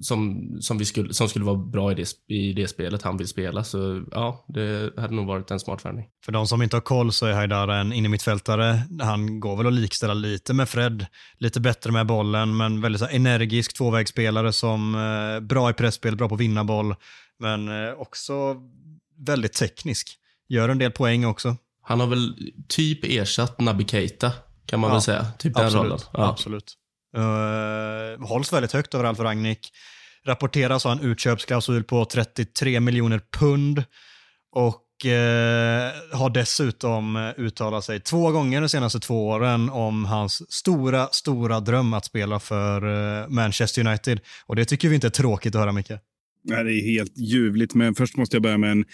[0.00, 3.28] som, som, vi skulle, som skulle vara bra i det, i det spelet han vill
[3.28, 3.64] spela.
[3.64, 6.06] Så ja, det hade nog varit en smart värvning.
[6.24, 8.82] För de som inte har koll så är Haidara en innermittfältare.
[9.00, 11.06] Han går väl att likställa lite med Fred.
[11.38, 16.34] Lite bättre med bollen, men väldigt energisk tvåvägsspelare som eh, bra i pressspel, bra på
[16.34, 16.94] att vinna boll.
[17.42, 18.56] Men eh, också
[19.26, 20.18] väldigt teknisk.
[20.48, 21.56] Gör en del poäng också.
[21.82, 22.36] Han har väl
[22.68, 24.32] typ ersatt Naby Keita,
[24.66, 25.26] kan man ja, väl säga.
[25.38, 25.98] Typ den rollen.
[26.12, 26.28] Ja.
[26.28, 26.74] Absolut.
[27.16, 29.70] Uh, hålls väldigt högt över Alf Rangnick.
[30.24, 33.84] Rapporteras ha en utköpsklausul på 33 miljoner pund.
[34.52, 35.10] Och uh,
[36.18, 41.94] har dessutom uttalat sig två gånger de senaste två åren om hans stora, stora dröm
[41.94, 44.20] att spela för uh, Manchester United.
[44.46, 45.92] Och det tycker vi inte är tråkigt att höra, Micke.
[46.44, 48.84] Det är helt ljuvligt, men först måste jag börja med en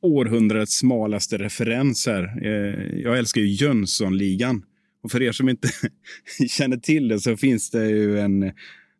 [0.00, 2.46] århundradets smalaste referens här.
[2.46, 4.64] Eh, jag älskar ju Jönssonligan.
[5.02, 5.68] Och för er som inte
[6.48, 8.40] känner till det så finns det ju en...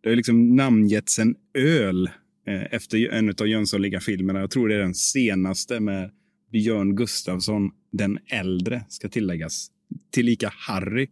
[0.01, 2.11] Det har liksom namngetts en öl
[2.47, 4.41] eh, efter en av Jönssonligan-filmerna.
[4.41, 6.11] Jag tror det är den senaste med
[6.53, 9.71] Björn Gustafsson den äldre, ska tilläggas.
[10.13, 11.09] Tillika Harry,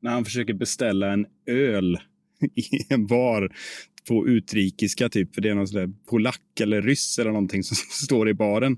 [0.00, 1.98] när han försöker beställa en öl
[2.54, 3.56] i en bar
[4.08, 8.28] på utrikiska, typ, för det är någon sån polack eller ryss eller någonting som står
[8.28, 8.76] i baren.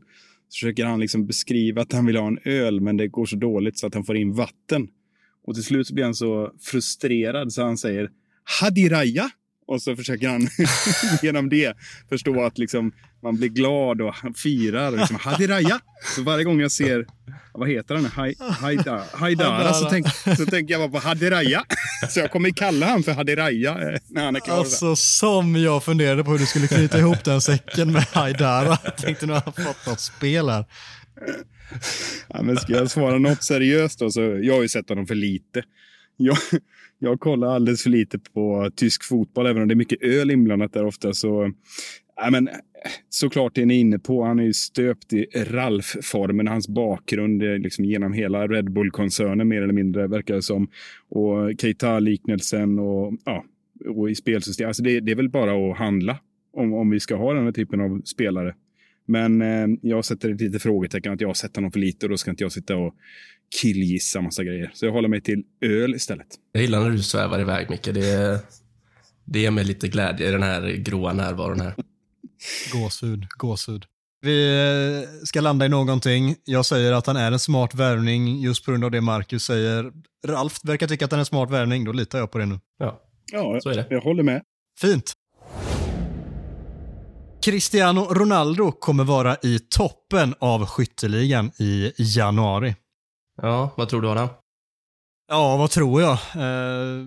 [0.48, 3.36] Så försöker han liksom beskriva att han vill ha en öl, men det går så
[3.36, 4.88] dåligt så att han får in vatten.
[5.44, 8.10] Och till slut så blir han så frustrerad så han säger
[8.60, 9.30] Hadiraya.
[9.66, 10.48] Och så försöker han
[11.22, 11.76] genom det
[12.08, 14.90] förstå att liksom, man blir glad och firar.
[14.90, 15.80] Liksom, Hadiraya.
[16.16, 17.06] Så varje gång jag ser,
[17.52, 18.04] vad heter han?
[18.04, 21.64] Hai, haida, haidara, så, tänk, så tänker jag bara på Hadiraya.
[22.10, 24.58] Så jag kommer kalla han för Hadiraya eh, när han är klar.
[24.58, 28.78] Alltså som jag funderade på hur du skulle knyta ihop den säcken med Haidara.
[28.84, 30.64] Jag tänkte nu har han fått något spel här.
[32.28, 35.14] Ja, men ska jag svara något seriöst då, så jag har ju sett honom för
[35.14, 35.62] lite.
[36.16, 36.36] Jag,
[36.98, 40.72] jag kollar alldeles för lite på tysk fotboll, även om det är mycket öl inblandat
[40.72, 41.12] där ofta.
[41.12, 41.52] Så,
[42.16, 42.48] ja, men,
[43.08, 44.24] såklart det ni är inne på.
[44.24, 46.48] Han är ju stöpt i Ralf-formen.
[46.48, 50.68] Hans bakgrund är liksom genom hela Red Bull-koncernen mer eller mindre, verkar det som.
[51.08, 53.44] Och Keita-liknelsen och, ja,
[53.88, 54.68] och i spelsystem.
[54.68, 56.18] Alltså det, det är väl bara att handla
[56.52, 58.54] om, om vi ska ha den här typen av spelare.
[59.06, 62.10] Men eh, jag sätter ett litet frågetecken att jag har sett honom för lite och
[62.10, 62.94] då ska inte jag sitta och
[63.60, 64.70] killgissa massa grejer.
[64.74, 66.26] Så jag håller mig till öl istället.
[66.52, 67.84] Jag gillar när du svävar iväg, Micke.
[67.84, 68.40] Det,
[69.24, 71.74] det ger mig lite glädje i den här gråa närvaron här.
[72.72, 73.84] Gåshud, gåshud.
[74.24, 74.58] Vi
[75.02, 76.36] eh, ska landa i någonting.
[76.44, 79.92] Jag säger att han är en smart värvning just på grund av det Marcus säger.
[80.26, 82.60] Ralf verkar tycka att han är en smart värvning, då litar jag på det nu.
[82.78, 83.00] Ja,
[83.32, 83.86] Ja, så är det.
[83.90, 84.42] jag håller med.
[84.80, 85.12] Fint.
[87.44, 92.74] Cristiano Ronaldo kommer vara i toppen av skytteligan i januari.
[93.42, 94.28] Ja, vad tror du Adam?
[95.28, 96.12] Ja, vad tror jag?
[96.12, 97.06] Eh,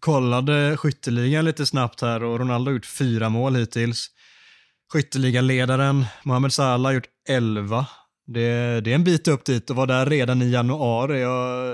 [0.00, 4.06] kollade skytteligan lite snabbt här och Ronaldo har gjort fyra mål hittills.
[4.92, 7.86] Skytteligaledaren Mohamed Salah har gjort elva.
[8.26, 11.20] Det, det är en bit upp dit och var där redan i januari.
[11.20, 11.66] Jag,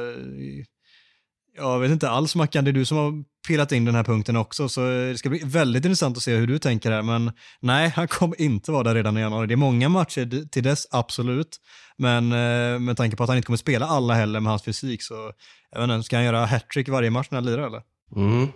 [1.59, 3.13] jag vet inte alls Mackan, det är du som har
[3.49, 6.47] pillat in den här punkten också, så det ska bli väldigt intressant att se hur
[6.47, 7.03] du tänker här.
[7.03, 9.47] Men nej, han kommer inte vara där redan i januari.
[9.47, 11.57] Det är många matcher till dess, absolut.
[11.97, 15.03] Men eh, med tanke på att han inte kommer spela alla heller med hans fysik
[15.03, 15.33] så,
[15.71, 17.83] jag vet inte, ska han göra hattrick varje match när han lirar eller?
[18.17, 18.49] Mm.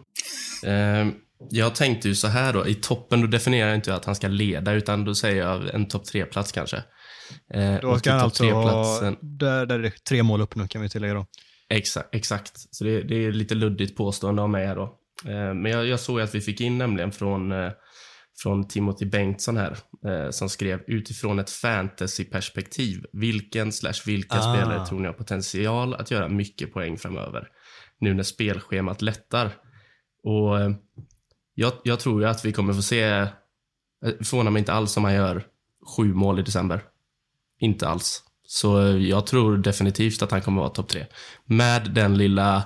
[0.65, 1.15] Eh,
[1.51, 4.29] jag tänkte ju så här då, i toppen då definierar jag inte att han ska
[4.29, 6.83] leda, utan då säger jag en topp tre-plats kanske.
[7.55, 10.83] Eh, Då ska han alltså ha, där, där är det tre mål upp nu kan
[10.83, 11.27] vi tillägga då.
[11.73, 12.75] Exakt, exakt.
[12.75, 14.83] Så det, det är lite luddigt påstående av mig här då.
[15.25, 17.73] Eh, men jag, jag såg att vi fick in nämligen från, eh,
[18.43, 23.05] från Timothy Bengtsson här, eh, som skrev utifrån ett fantasyperspektiv.
[23.13, 24.55] Vilken slash vilka Ah.
[24.55, 27.49] spelare tror ni har potential att göra mycket poäng framöver?
[27.99, 29.51] Nu när spelschemat lättar.
[30.23, 30.57] Och
[31.55, 33.27] jag, jag tror ju att vi kommer få se,
[34.05, 35.47] förvånar mig inte alls om han gör
[35.97, 36.83] sju mål i december.
[37.61, 38.23] Inte alls.
[38.55, 41.07] Så jag tror definitivt att han kommer vara topp tre.
[41.45, 42.63] Med den lilla...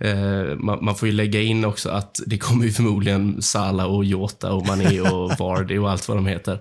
[0.00, 4.04] Eh, man, man får ju lägga in också att det kommer ju förmodligen Salah och
[4.04, 6.60] Jota och Mané och Vardy och allt vad de heter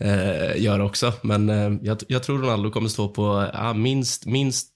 [0.00, 1.12] eh, göra också.
[1.22, 4.68] Men eh, jag, jag tror Ronaldo kommer stå på ja, minst, minst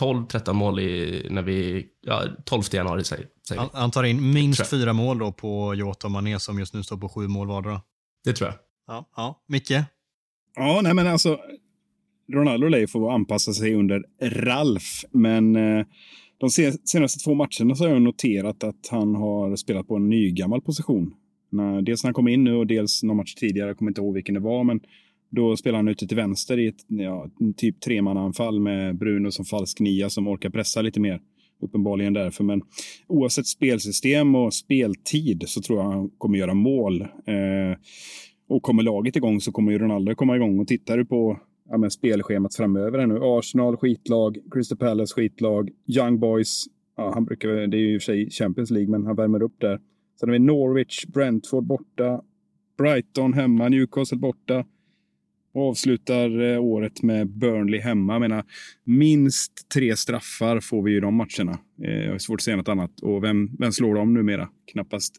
[0.00, 1.86] 12-13 mål i, när vi...
[2.00, 3.68] Ja, 12 januari säger, säger vi.
[3.72, 6.96] Han, tar in minst fyra mål då på Jota och Mané som just nu står
[6.96, 7.80] på sju mål vardera.
[8.24, 8.58] Det tror jag.
[8.86, 9.44] Ja, ja.
[9.48, 9.70] Micke?
[10.54, 11.38] Ja, nej men alltså.
[12.32, 15.86] Ronaldo lär ju få anpassa sig under Ralf, men eh,
[16.38, 16.50] de
[16.84, 21.14] senaste två matcherna så har jag noterat att han har spelat på en nygammal position.
[21.82, 24.14] Dels när han kom in nu och dels någon match tidigare, jag kommer inte ihåg
[24.14, 24.80] vilken det var, men
[25.30, 29.80] då spelar han ute till vänster i ett ja, typ tremannaanfall med Bruno som falsk
[29.80, 31.20] nia som orkar pressa lite mer.
[31.62, 32.62] Uppenbarligen därför, men
[33.06, 37.00] oavsett spelsystem och speltid så tror jag han kommer göra mål.
[37.02, 37.78] Eh,
[38.48, 40.58] och kommer laget igång så kommer ju Ronaldo komma igång.
[40.58, 43.18] Och tittar du på ja, men spelschemat framöver här nu.
[43.22, 46.64] Arsenal skitlag, Crystal Palace skitlag, Young Boys.
[46.96, 49.42] Ja, han brukar, det är ju i och för sig Champions League, men han värmer
[49.42, 49.80] upp där.
[50.20, 52.22] Sen har vi Norwich, Brentford borta,
[52.78, 54.64] Brighton hemma, Newcastle borta.
[55.52, 58.12] Och avslutar eh, året med Burnley hemma.
[58.12, 58.44] Jag menar,
[58.84, 61.58] minst tre straffar får vi i de matcherna.
[61.84, 63.00] Eh, jag har svårt att säga något annat.
[63.00, 64.48] Och vem, vem slår dem numera?
[64.72, 65.14] Knappast,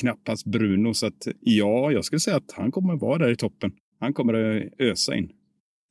[0.00, 0.94] knappast Bruno.
[0.94, 3.72] Så att, ja, jag skulle säga att han kommer vara där i toppen.
[4.00, 5.32] Han kommer att ösa in.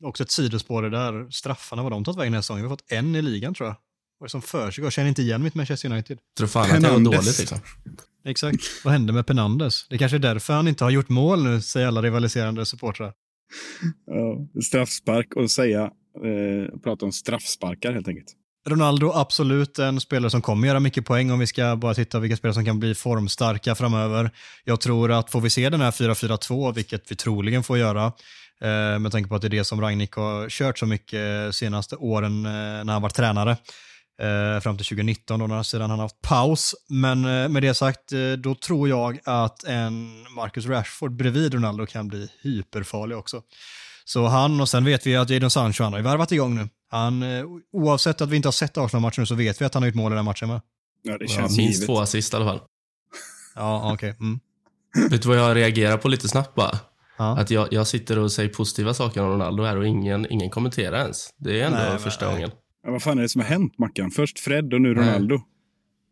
[0.03, 1.29] Också ett sidospår det där.
[1.29, 2.63] Straffarna, var de tagit vägen den här säsongen?
[2.63, 3.75] Vi har fått en i ligan tror jag.
[4.19, 4.85] Vad är det som försiggår?
[4.85, 6.19] Jag känner inte igen mitt Manchester United.
[6.37, 7.57] Tror fan att det var dåligt liksom.
[8.25, 8.63] Exakt.
[8.83, 9.87] Vad hände med Penandes?
[9.87, 13.13] Det kanske är därför han inte har gjort mål nu, säger alla rivaliserande supportrar.
[14.05, 18.35] Ja, straffspark och säga, eh, prata om straffsparkar helt enkelt.
[18.69, 22.37] Ronaldo, absolut en spelare som kommer göra mycket poäng om vi ska bara titta vilka
[22.37, 24.31] spelare som kan bli formstarka framöver.
[24.63, 28.11] Jag tror att får vi se den här 4-4-2, vilket vi troligen får göra,
[28.61, 31.95] eh, med tanke på att det är det som Ragnik har kört så mycket senaste
[31.95, 32.51] åren eh,
[32.85, 33.51] när han var tränare,
[34.21, 36.75] eh, fram till 2019 då, sedan han haft paus.
[36.89, 41.85] Men eh, med det sagt, eh, då tror jag att en Marcus Rashford bredvid Ronaldo
[41.85, 43.41] kan bli hyperfarlig också.
[44.05, 46.69] Så han, och sen vet vi att Jadon Sancho, han har ju värvat igång nu.
[46.91, 49.87] Han, eh, oavsett att vi inte har sett Arsenal-matchen så vet vi att han har
[49.87, 50.61] gjort mål i den matchen med.
[51.03, 51.85] Ja, det Ja, känns minst givet.
[51.87, 52.59] två assist i alla fall.
[53.55, 54.15] Ja, okej.
[54.19, 54.39] Mm.
[55.09, 56.79] Vet du vad jag reagerar på lite snabbt bara?
[57.17, 57.37] Ja.
[57.37, 60.99] Att jag, jag sitter och säger positiva saker om Ronaldo här och ingen, ingen kommenterar
[61.01, 61.29] ens.
[61.37, 62.33] Det är ändå Nej, första nej.
[62.33, 62.51] gången.
[62.83, 64.11] Ja, vad fan är det som har hänt, Mackan?
[64.11, 65.03] Först Fred och nu Nej.
[65.03, 65.41] Ronaldo.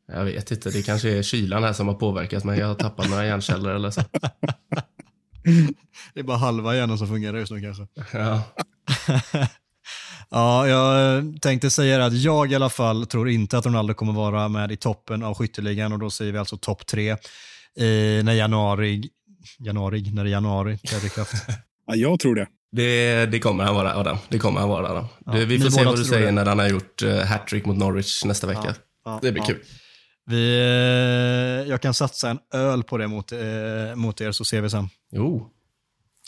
[0.07, 2.59] Jag vet inte, det kanske är kylan här som har påverkat mig.
[2.59, 4.01] Jag har tappat några hjärnceller eller så.
[6.13, 7.87] Det är bara halva hjärnan som fungerar just nu kanske.
[8.13, 8.41] Ja.
[10.29, 14.47] Ja, jag tänkte säga att jag i alla fall tror inte att Ronaldo kommer vara
[14.47, 17.17] med i toppen av skytteligan och då säger vi alltså topp tre
[18.23, 19.09] när januari,
[19.60, 21.34] januari, när det är januari träder i kraft.
[21.88, 22.47] Ja, jag tror det.
[22.71, 24.17] Det, det kommer han vara, Adam.
[24.29, 25.05] Det kommer han vara, Adam.
[25.25, 26.31] Ja, du, vi får se vad du säger det.
[26.31, 28.75] när han har gjort uh, hattrick mot Norwich nästa vecka.
[29.05, 29.47] Ja, det blir ja.
[29.47, 29.60] kul.
[30.25, 34.62] Vi, eh, jag kan satsa en öl på det mot, eh, mot er så ser
[34.62, 34.89] vi sen.
[35.12, 35.49] Jo,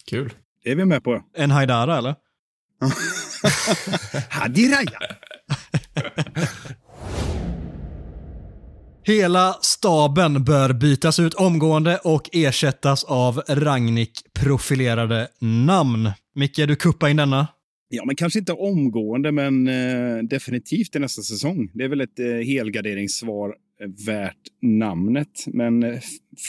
[0.10, 0.34] kul.
[0.63, 1.23] Det är vi med på.
[1.34, 2.15] En Haidara eller?
[4.30, 4.99] Hadiraya!
[9.07, 16.09] Hela staben bör bytas ut omgående och ersättas av Ragnik-profilerade namn.
[16.35, 17.47] Micke, du kuppar in denna.
[17.89, 21.71] Ja, men kanske inte omgående, men eh, definitivt i nästa säsong.
[21.73, 23.49] Det är väl ett eh, helgarderingssvar
[23.81, 25.45] eh, värt namnet.
[25.47, 25.99] Men eh,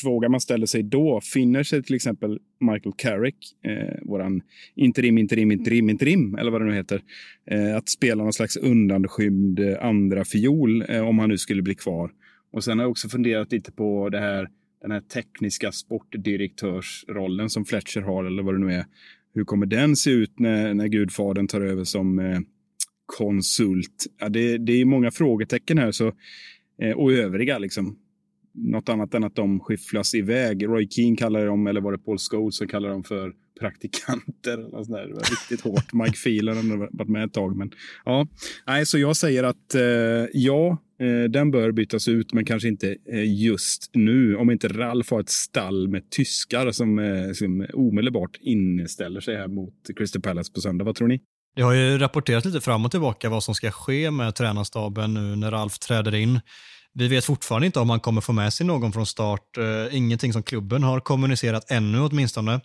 [0.02, 4.42] frågan man ställer sig då, finner sig till exempel Michael Carrick, eh, våran
[4.76, 7.02] interim, interim, interim, interim, eller vad det nu heter,
[7.50, 11.74] eh, att spela någon slags undanskymd eh, andra fiol eh, om han nu skulle bli
[11.74, 12.10] kvar.
[12.50, 14.48] Och sen har jag också funderat lite på det här,
[14.82, 18.84] den här tekniska sportdirektörsrollen som Fletcher har, eller vad det nu är.
[19.34, 22.38] Hur kommer den se ut när, när gudfadern tar över som eh,
[23.06, 24.06] konsult?
[24.20, 25.92] Ja, det, det är många frågetecken här.
[25.92, 26.12] Så,
[26.82, 27.98] eh, och övriga liksom.
[28.54, 30.66] Något annat än att de skyfflas iväg.
[30.66, 34.52] Roy Keane kallar dem, eller var det Paul Scholes som kallar dem för praktikanter.
[34.52, 35.08] Eller.
[35.08, 35.92] Det var riktigt hårt.
[35.92, 37.56] Mike Phelan har varit med ett tag.
[37.56, 37.70] Men,
[38.04, 38.26] ja.
[38.66, 39.82] Nej, så jag säger att eh,
[40.32, 44.36] ja, eh, den bör bytas ut, men kanske inte eh, just nu.
[44.36, 49.48] Om inte Ralf har ett stall med tyskar som, eh, som omedelbart inställer sig här
[49.48, 50.84] mot Crystal Palace på söndag.
[50.84, 51.20] Vad tror ni?
[51.56, 55.36] Det har ju rapporterat lite fram och tillbaka vad som ska ske med tränarstaben nu
[55.36, 56.40] när Ralf träder in.
[56.94, 59.56] Vi vet fortfarande inte om han kommer få med sig någon från start.
[59.56, 62.60] Eh, ingenting som klubben har kommunicerat ännu åtminstone.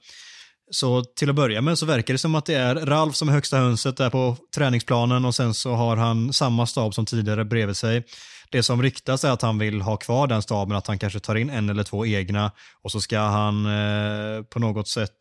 [0.71, 3.33] Så till att börja med så verkar det som att det är Ralf som är
[3.33, 7.77] högsta hönset där på träningsplanen och sen så har han samma stab som tidigare bredvid
[7.77, 8.03] sig.
[8.51, 11.35] Det som riktas är att han vill ha kvar den staben, att han kanske tar
[11.35, 15.15] in en eller två egna och så ska han eh, på något sätt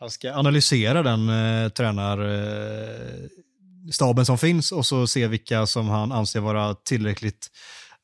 [0.00, 6.12] han ska analysera den eh, tränarstaben eh, som finns och så se vilka som han
[6.12, 7.50] anser vara tillräckligt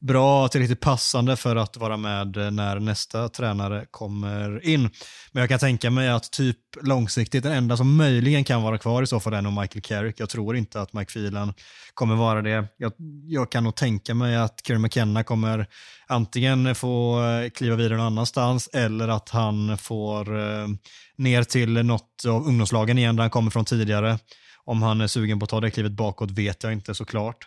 [0.07, 4.91] bra, tillräckligt passande för att vara med eh, när nästa tränare kommer in.
[5.33, 9.03] Men jag kan tänka mig att typ långsiktigt den enda som möjligen kan vara kvar
[9.03, 10.21] i så fall är nog Michael Carrick.
[10.21, 11.55] Jag tror inte att Mike Phelan
[11.95, 12.69] kommer vara det.
[12.77, 12.93] Jag,
[13.27, 15.67] jag kan nog tänka mig att Kerry McKenna kommer
[16.07, 20.69] antingen få eh, kliva vidare någon annanstans eller att han får eh,
[21.17, 24.19] ner till något av ungdomslagen igen där han kommer från tidigare.
[24.65, 27.47] Om han är sugen på att ta det klivet bakåt vet jag inte såklart.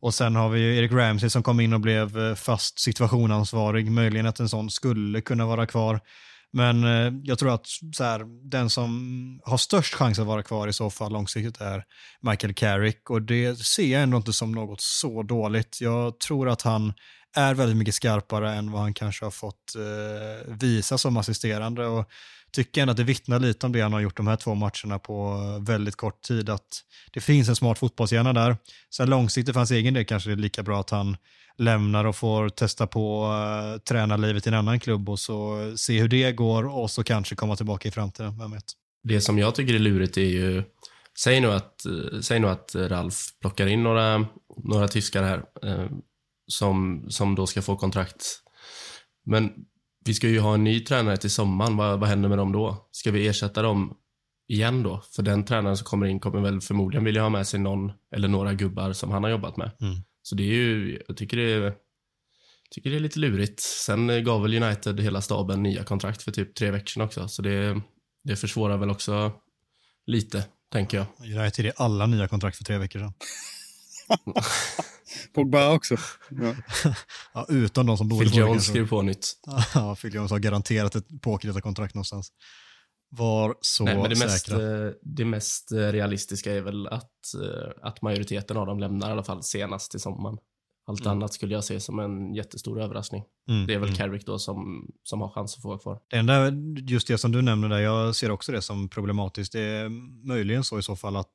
[0.00, 3.90] Och sen har vi ju Eric Ramsey som kom in och blev eh, fast situationansvarig.
[3.90, 6.00] Möjligen att en sån skulle kunna vara kvar.
[6.52, 10.68] Men eh, jag tror att så här, den som har störst chans att vara kvar
[10.68, 11.84] i så fall långsiktigt är
[12.20, 13.10] Michael Carrick.
[13.10, 15.80] Och det ser jag ändå inte som något så dåligt.
[15.80, 16.92] Jag tror att han
[17.36, 21.86] är väldigt mycket skarpare än vad han kanske har fått eh, visa som assisterande.
[21.86, 22.10] Och
[22.52, 24.98] tycker ändå att det vittnar lite om det han har gjort de här två matcherna
[24.98, 26.50] på väldigt kort tid.
[26.50, 28.56] Att det finns en smart fotbollshjärna där.
[28.94, 31.16] Sen långsiktigt för hans egen del kanske det är lika bra att han
[31.58, 36.00] lämnar och får testa på eh, uh, tränarlivet i en annan klubb och så se
[36.00, 38.38] hur det går och så kanske komma tillbaka i framtiden.
[38.38, 38.64] Vem vet?
[39.02, 40.62] Det som jag tycker är lurigt är ju,
[41.18, 44.26] säg nu att, eh, säg nu att eh, Ralf plockar in några,
[44.64, 45.90] några tyskar här eh,
[46.46, 48.24] som, som då ska få kontrakt.
[49.26, 49.52] Men
[50.08, 51.76] vi ska ju ha en ny tränare till sommaren.
[51.76, 52.88] Vad, vad händer med dem då?
[52.90, 53.96] Ska vi ersätta dem
[54.48, 55.02] igen då?
[55.10, 58.28] För den tränaren som kommer in kommer väl förmodligen vilja ha med sig någon eller
[58.28, 59.70] några gubbar som han har jobbat med.
[59.80, 59.96] Mm.
[60.22, 61.74] Så det är ju, jag tycker det är,
[62.70, 63.60] tycker det är lite lurigt.
[63.60, 67.28] Sen gav väl United hela staben nya kontrakt för typ tre veckor sedan också.
[67.28, 67.80] Så det,
[68.24, 69.32] det försvårar väl också
[70.06, 71.06] lite, tänker jag.
[71.40, 73.12] United är alla nya kontrakt för tre veckor sedan.
[75.34, 75.96] Pogba också.
[76.30, 76.54] Ja.
[77.34, 79.32] Ja, utom de som borde Phil Jones skrev på nytt.
[79.74, 82.32] Ja, Phil Jones har garanterat ett påkritat kontrakt någonstans.
[83.10, 84.86] Var så Nej, men det mest, säkra.
[84.86, 89.12] eh, det mest eh, realistiska är väl att, eh, att majoriteten av dem lämnar i
[89.12, 90.38] alla fall senast till sommaren.
[90.88, 91.12] Allt mm.
[91.12, 93.24] annat skulle jag se som en jättestor överraskning.
[93.48, 93.66] Mm.
[93.66, 93.96] Det är väl mm.
[93.96, 96.00] Carrick då som, som har chans att få vara kvar.
[96.10, 96.50] Det enda,
[96.86, 99.52] just det som du nämner där, jag ser också det som problematiskt.
[99.52, 99.88] Det är
[100.28, 101.32] möjligen så i så fall att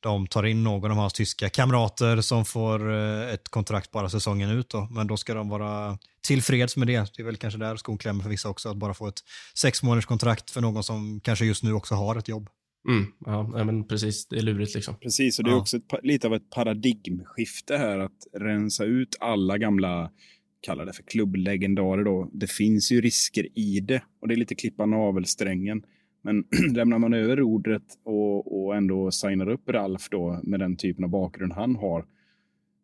[0.00, 4.50] de tar in någon av hans tyska kamrater som får eh, ett kontrakt bara säsongen
[4.50, 4.70] ut.
[4.70, 4.88] Då.
[4.90, 7.12] Men då ska de vara tillfreds med det.
[7.16, 9.20] Det är väl kanske där skon klämmer för vissa också, att bara få ett
[9.54, 12.48] sex månaders kontrakt för någon som kanske just nu också har ett jobb.
[12.88, 14.26] Mm, ja, men precis.
[14.26, 14.94] Det är lurigt liksom.
[15.00, 15.60] Precis, och det är ja.
[15.60, 20.10] också ett, lite av ett paradigmskifte här att rensa ut alla gamla,
[20.60, 22.30] kalla det för klubblegendarer då.
[22.32, 25.82] Det finns ju risker i det och det är lite klippa navelsträngen.
[26.22, 26.44] Men
[26.74, 31.10] lämnar man över rodret och, och ändå signar upp Ralf då med den typen av
[31.10, 32.04] bakgrund han har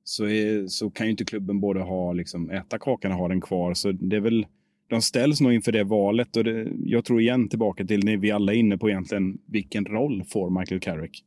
[0.04, 3.40] så, är, så kan ju inte klubben både ha, liksom, äta kakan och ha den
[3.40, 3.74] kvar.
[3.74, 4.46] Så det är väl,
[4.88, 8.30] de ställs nog inför det valet och det, jag tror igen tillbaka till det vi
[8.30, 11.24] alla är inne på egentligen vilken roll får Michael Carrick?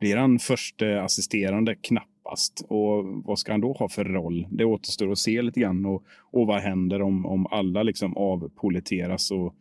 [0.00, 1.74] Blir han förste assisterande?
[1.74, 2.66] Knappast.
[2.68, 4.46] Och vad ska han då ha för roll?
[4.50, 5.86] Det återstår att se lite grann.
[5.86, 9.54] Och, och vad händer om, om alla liksom avpoliteras och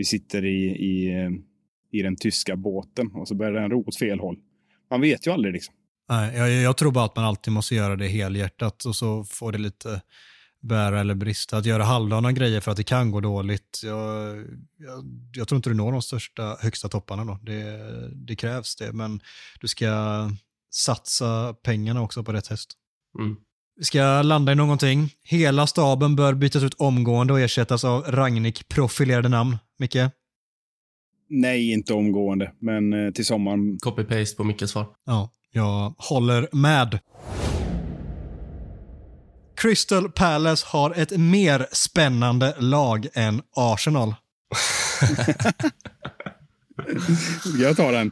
[0.00, 1.28] vi sitter i, i,
[1.92, 4.38] i den tyska båten och så börjar den ro åt fel håll.
[4.90, 5.54] Man vet ju aldrig.
[5.54, 5.74] Liksom.
[6.08, 9.52] Nej, jag, jag tror bara att man alltid måste göra det helhjärtat och så får
[9.52, 10.02] det lite
[10.60, 11.56] bära eller brista.
[11.56, 13.80] Att göra halvdana grejer för att det kan gå dåligt.
[13.84, 14.36] Jag,
[14.76, 17.38] jag, jag, tror inte du når de största, högsta topparna då.
[17.42, 19.20] Det, det, krävs det, men
[19.60, 19.90] du ska
[20.70, 22.72] satsa pengarna också på rätt häst.
[23.18, 23.36] Mm.
[23.80, 25.14] Vi ska landa i någonting.
[25.24, 29.58] Hela staben bör bytas ut omgående och ersättas av Ragnik-profilerade namn.
[29.78, 29.96] Micke?
[31.28, 33.78] Nej, inte omgående, men eh, till sommaren.
[33.78, 34.86] Copy-paste på Mickes svar.
[35.04, 36.98] Ja, jag håller med.
[39.56, 44.14] Crystal Palace har ett mer spännande lag än Arsenal.
[47.58, 48.10] jag tar den.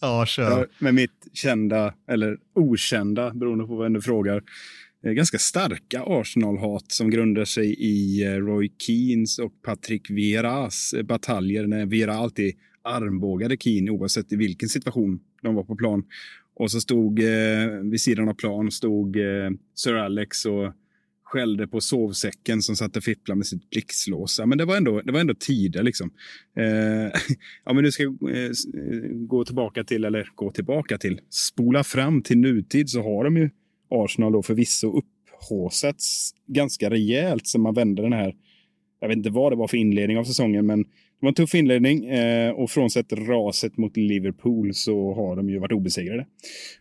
[0.00, 0.66] Ja, kör.
[0.78, 6.92] Med mitt kända, eller okända, beroende på vem du frågar, Eh, Eh, ganska starka Arsenal-hat
[6.92, 12.54] som grundar sig i eh, Roy Keens och Patrick Vieras eh, bataljer när Viera alltid
[12.82, 16.04] armbågade Keen oavsett i vilken situation de var på plan.
[16.54, 20.72] Och så stod eh, vid sidan av plan stod eh, Sir Alex och
[21.22, 24.40] skällde på sovsäcken som satt och fipplade med sitt blixtlås.
[24.46, 26.10] men det var ändå, det var ändå tider liksom.
[26.56, 26.64] Eh,
[27.64, 28.50] ja, men nu ska eh,
[29.12, 33.50] gå tillbaka till, eller gå tillbaka till, spola fram till nutid så har de ju
[33.90, 38.34] Arsenal då förvisso upphåsats ganska rejält sen man vände den här.
[39.00, 41.54] Jag vet inte vad det var för inledning av säsongen, men det var en tuff
[41.54, 46.26] inledning eh, och frånsett raset mot Liverpool så har de ju varit obesegrade.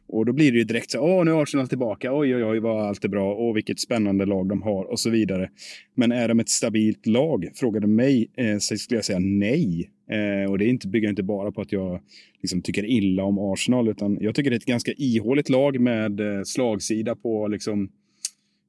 [0.07, 2.13] Och då blir det ju direkt så åh, nu är Arsenal tillbaka.
[2.13, 3.33] Oj, oj, oj, vad allt är bra.
[3.33, 5.49] och vilket spännande lag de har och så vidare.
[5.95, 7.49] Men är de ett stabilt lag?
[7.55, 9.89] Frågade mig eh, så skulle jag säga nej.
[10.09, 12.01] Eh, och det är inte, bygger inte bara på att jag
[12.41, 16.19] liksom, tycker illa om Arsenal, utan jag tycker det är ett ganska ihåligt lag med
[16.19, 17.89] eh, slagsida på liksom,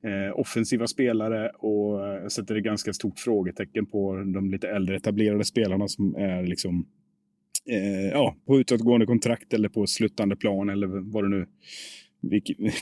[0.05, 4.97] eh, offensiva spelare och eh, jag sätter ett ganska stort frågetecken på de lite äldre
[4.97, 6.87] etablerade spelarna som är liksom
[7.71, 11.47] eh, ja, på utåtgående kontrakt eller på sluttande plan eller vad det nu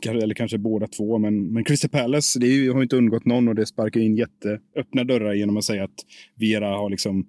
[0.04, 1.18] eller kanske båda två.
[1.18, 5.04] Men, men Crystal Palace, det ju, har inte undgått någon och det sparkar in jätteöppna
[5.04, 5.94] dörrar genom att säga att
[6.34, 7.26] Vera har liksom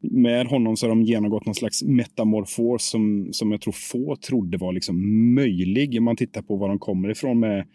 [0.00, 4.58] med honom så har de genomgått någon slags metamorfos som, som jag tror få trodde
[4.58, 5.98] var liksom möjlig.
[5.98, 7.66] Om man tittar på var de kommer ifrån med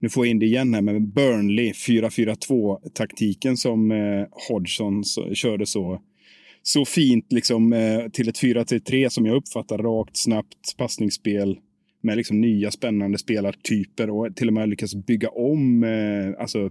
[0.00, 5.66] nu får jag in det igen här med Burnley 4-4-2-taktiken som eh, Hodgson så, körde
[5.66, 6.00] så,
[6.62, 11.58] så fint liksom, eh, till ett 4-3 som jag uppfattar rakt, snabbt passningsspel
[12.02, 16.70] med liksom nya spännande spelartyper och till och med lyckas bygga om eh, alltså,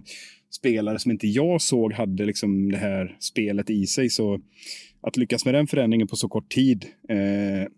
[0.50, 4.10] spelare som inte jag såg hade liksom det här spelet i sig.
[4.10, 4.40] Så
[5.00, 7.68] att lyckas med den förändringen på så kort tid eh, eh,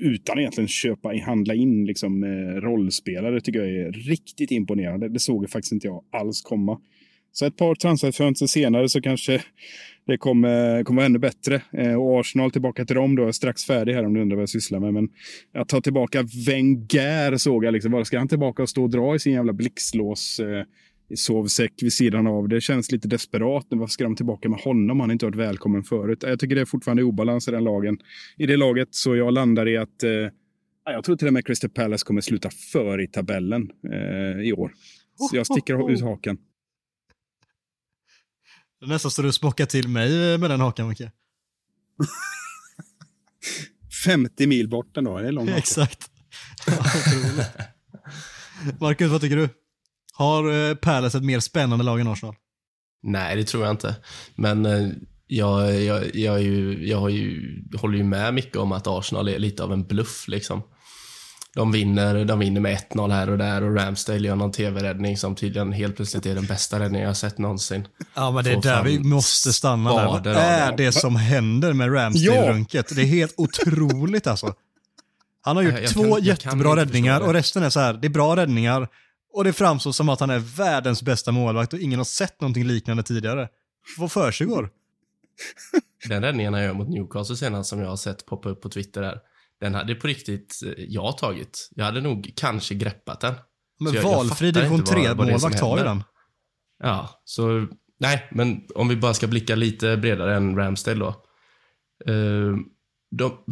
[0.00, 5.08] utan egentligen köpa, handla in liksom, eh, rollspelare tycker jag är riktigt imponerande.
[5.08, 6.80] Det såg jag faktiskt inte jag alls komma.
[7.32, 9.42] Så ett par transferfönster senare så kanske
[10.06, 11.62] det kommer, kommer vara ännu bättre.
[11.72, 14.36] Eh, och Arsenal tillbaka till dem då, Jag är strax färdig här om du undrar
[14.36, 14.94] vad jag sysslar med.
[14.94, 15.08] Men
[15.54, 17.92] att ta tillbaka Wenger såg jag liksom.
[17.92, 20.40] Bara ska han tillbaka och stå och dra i sin jävla blixtlås?
[20.40, 20.64] Eh,
[21.16, 22.48] Sovsäck vid sidan av.
[22.48, 23.66] Det känns lite desperat.
[23.68, 25.00] Varför ska de tillbaka med honom?
[25.00, 26.22] Han har inte varit välkommen förut.
[26.22, 27.98] Jag tycker det är fortfarande obalans i den lagen.
[28.36, 30.10] I det laget, så jag landar i att eh,
[30.84, 34.72] jag tror till och med Crystal Palace kommer sluta för i tabellen eh, i år.
[35.30, 36.38] Så jag sticker ut hakan.
[38.80, 41.02] Det är nästan så du smockar till mig med den hakan, Micke.
[44.04, 45.50] 50 mil bort ändå, det är långt.
[45.56, 46.10] Exakt.
[48.80, 49.48] Marcus, vad tycker du?
[50.12, 52.34] Har eh, Palace ett mer spännande lag än Arsenal?
[53.02, 53.96] Nej, det tror jag inte.
[54.34, 54.88] Men eh,
[55.26, 57.40] jag, jag, jag, ju, jag ju,
[57.80, 60.28] håller ju med mycket om att Arsenal är lite av en bluff.
[60.28, 60.62] Liksom.
[61.54, 65.34] de vinner, de vinner med 1-0 här och där och Ramsdale gör någon tv-räddning som
[65.34, 67.88] tydligen helt plötsligt är den bästa räddningen jag sett någonsin.
[68.14, 69.90] Ja, men det är där vi måste stanna
[70.20, 70.34] där.
[70.34, 70.92] Vad är det.
[70.92, 72.96] som händer med Ramsdale-runket?
[72.96, 74.54] Det är helt otroligt alltså.
[75.42, 78.06] Han har gjort Jag- jag två kan- jättebra räddningar och resten är så här, det
[78.06, 78.88] är bra räddningar
[79.32, 82.64] och det framstår som att han är världens bästa målvakt och ingen har sett någonting
[82.64, 83.48] liknande tidigare.
[83.98, 84.70] Vad försiggår?
[86.08, 89.02] Den räddningen han gör mot Newcastle senast som jag har sett poppa upp på Twitter
[89.02, 89.18] här,
[89.60, 91.68] den hade på riktigt eh, jag tagit.
[91.74, 93.34] Jag hade nog kanske greppat den.
[93.80, 96.04] Men jag- valfri division inte vad- vad det är som 3-målvakt har ju den.
[96.82, 97.66] Ja, så
[98.00, 101.08] nej, men om vi bara ska blicka lite bredare än Ramsdale då.
[102.12, 102.56] Eh,
[103.10, 103.44] de,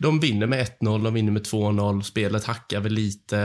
[0.00, 3.38] de vinner med 1-0, de vinner med 2-0, spelet hackar väl lite.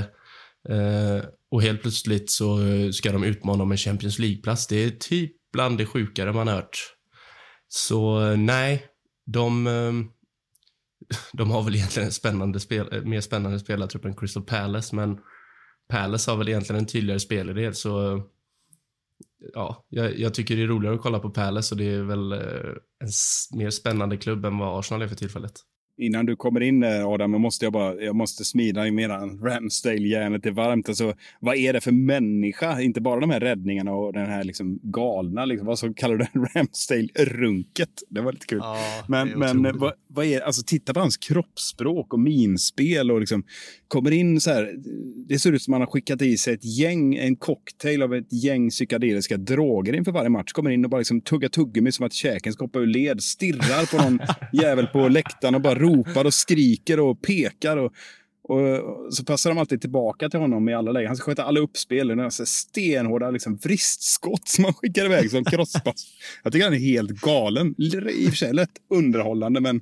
[0.69, 4.67] Eh, och helt plötsligt så eh, ska de utmana om en Champions League-plats.
[4.67, 6.77] Det är typ bland det sjukare man hört.
[7.67, 8.85] Så eh, nej,
[9.25, 9.93] de, eh,
[11.33, 15.17] de har väl egentligen en spännande spel, mer spännande spelartrupp än Crystal Palace, men
[15.89, 18.23] Palace har väl egentligen en tydligare spelidé, så
[19.53, 22.31] ja, jag, jag tycker det är roligare att kolla på Palace och det är väl
[22.31, 23.11] en
[23.55, 25.53] mer spännande klubb än vad Arsenal är för tillfället.
[25.99, 30.45] Innan du kommer in Adam, jag måste, jag bara, jag måste smida i medan Ramsdale-järnet
[30.45, 30.89] är varmt.
[30.89, 32.81] Alltså, vad är det för människa?
[32.81, 36.25] Inte bara de här räddningarna och den här liksom galna, liksom, vad så kallar du
[36.33, 36.39] det?
[36.59, 37.89] Ramsdale-runket.
[38.09, 38.59] Det var lite kul.
[38.61, 38.77] Ja,
[39.07, 43.43] men men vad, vad är, alltså, titta på hans kroppsspråk och minspel och liksom
[43.87, 44.75] kommer in så här.
[45.27, 48.15] Det ser ut som att han har skickat i sig ett gäng, en cocktail av
[48.15, 50.51] ett gäng psykedeliska droger inför varje match.
[50.51, 53.23] Kommer in och bara liksom tuggar tuggummi som att käken ska hoppa ur led.
[53.23, 54.19] Stirrar på någon
[54.53, 57.77] jävel på läktaren och bara ropar och skriker och pekar.
[57.77, 57.93] Och,
[58.43, 61.07] och, så passar de alltid tillbaka till honom i alla lägen.
[61.07, 62.07] Han ska sköta alla uppspel.
[62.07, 66.05] Det är så stenhårda liksom, vristskott som han skickar iväg som crosspass.
[66.43, 67.75] Jag tycker han är helt galen.
[67.77, 69.81] I och för sig lätt underhållande, men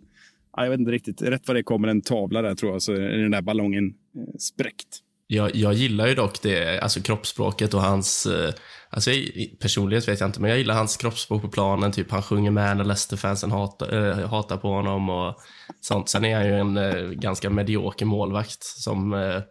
[0.57, 1.21] jag vet inte riktigt.
[1.21, 4.37] Rätt vad det kommer en tavla där tror jag, så är den där ballongen eh,
[4.39, 5.03] spräckt.
[5.29, 8.53] Jag, jag gillar ju dock det, alltså kroppsspråket och hans, eh,
[8.89, 12.21] alltså i- personlighet vet jag inte, men jag gillar hans kroppsspråk på planen, typ han
[12.23, 15.35] sjunger med när Leicester-fansen hatar, äh, eh, hatar på honom och
[15.81, 16.09] sånt.
[16.09, 19.41] Sen är han ju en äh, ganska medioker målvakt som, äh,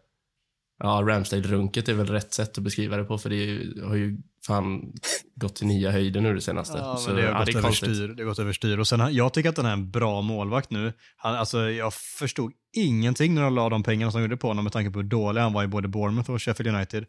[0.83, 4.17] ja, Ramsdale-runket är väl rätt sätt att beskriva det på, för det ju- har ju
[4.47, 4.93] fan
[5.35, 6.79] gått till nya höjder nu det senaste.
[6.79, 8.09] Ja, Så, det har ja, gått överstyr.
[8.09, 8.79] Det har gått överstyr.
[8.79, 10.93] Och sen, han- jag tycker att den är en bra målvakt nu.
[11.17, 14.65] Han, alltså, jag förstod ingenting när de la de pengarna som de gjorde på honom
[14.65, 17.05] med tanke på hur dålig han var i både Bournemouth och Sheffield United.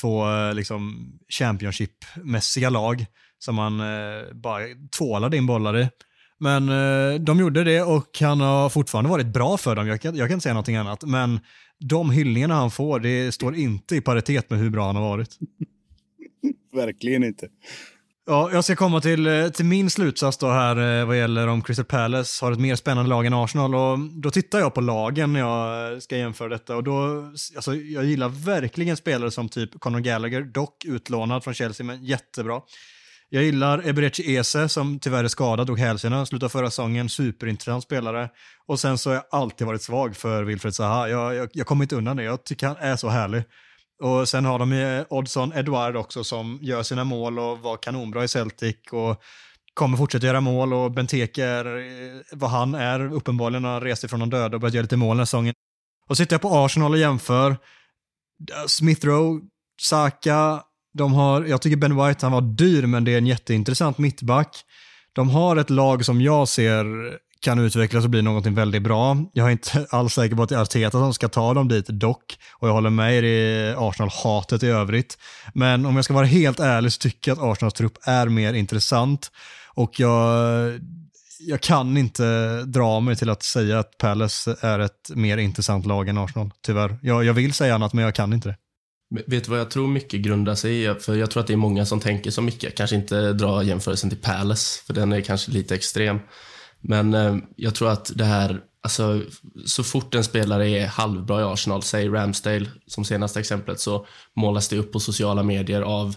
[0.00, 1.08] Två eh, liksom,
[1.38, 3.06] Championship-mässiga lag
[3.38, 3.86] som han eh,
[4.34, 4.60] bara
[4.98, 5.88] tvålade in bollar i.
[6.38, 9.86] Men eh, de gjorde det och han har fortfarande varit bra för dem.
[9.88, 11.02] Jag kan, jag kan inte säga någonting annat.
[11.04, 11.40] Men
[11.80, 15.38] de hyllningarna han får, det står inte i paritet med hur bra han har varit.
[16.72, 17.48] Verkligen inte.
[18.28, 21.62] Ja, jag ska komma till, eh, till min slutsats då här eh, vad gäller om
[21.62, 23.74] Crystal Palace har ett mer spännande lag än Arsenal.
[23.74, 26.76] Och då tittar jag på lagen när jag eh, ska jämföra detta.
[26.76, 27.24] Och då,
[27.56, 32.60] alltså, jag gillar verkligen spelare som typ Conor Gallagher, dock utlånad från Chelsea, men jättebra.
[33.28, 38.28] Jag gillar Eberechi Eze som tyvärr är skadad, drog hälsenan, slutade förra säsongen, superintressant spelare.
[38.66, 41.08] Och sen så har jag alltid varit svag för Wilfred Zaha.
[41.08, 43.42] Jag, jag, jag kommer inte undan det, jag tycker han är så härlig.
[44.02, 48.24] Och sen har de ju Oddson Edouard också som gör sina mål och var kanonbra
[48.24, 49.22] i Celtic och
[49.74, 54.20] kommer fortsätta göra mål och Benteke är eh, vad han är uppenbarligen har rest ifrån
[54.20, 55.54] de döda och börjat göra lite mål den här säsongen.
[56.08, 57.56] Och sitter jag på Arsenal och jämför,
[58.66, 59.40] Smith Rowe,
[59.82, 60.62] Saka,
[60.94, 64.64] de har, jag tycker Ben White han var dyr men det är en jätteintressant mittback.
[65.12, 66.86] De har ett lag som jag ser
[67.46, 69.16] kan utvecklas och bli någonting väldigt bra.
[69.32, 71.86] Jag är inte alls säker på att det är Arteta som ska ta dem dit
[71.86, 72.38] dock.
[72.52, 75.18] Och jag håller med i Arsenal-hatet i övrigt.
[75.54, 78.54] Men om jag ska vara helt ärlig så tycker jag att Arsenals trupp är mer
[78.54, 79.30] intressant.
[79.74, 80.80] Och jag,
[81.40, 86.08] jag kan inte dra mig till att säga att Palace är ett mer intressant lag
[86.08, 86.98] än Arsenal, tyvärr.
[87.02, 88.56] Jag, jag vill säga annat men jag kan inte det.
[89.26, 90.94] Vet du vad jag tror mycket grundar sig i?
[90.94, 92.76] För jag tror att det är många som tänker som mycket.
[92.76, 96.18] Kanske inte dra jämförelsen till Palace, för den är kanske lite extrem.
[96.88, 99.22] Men eh, jag tror att det här, alltså
[99.64, 104.68] så fort en spelare är halvbra i Arsenal, säg Ramsdale som senaste exemplet, så målas
[104.68, 106.16] det upp på sociala medier av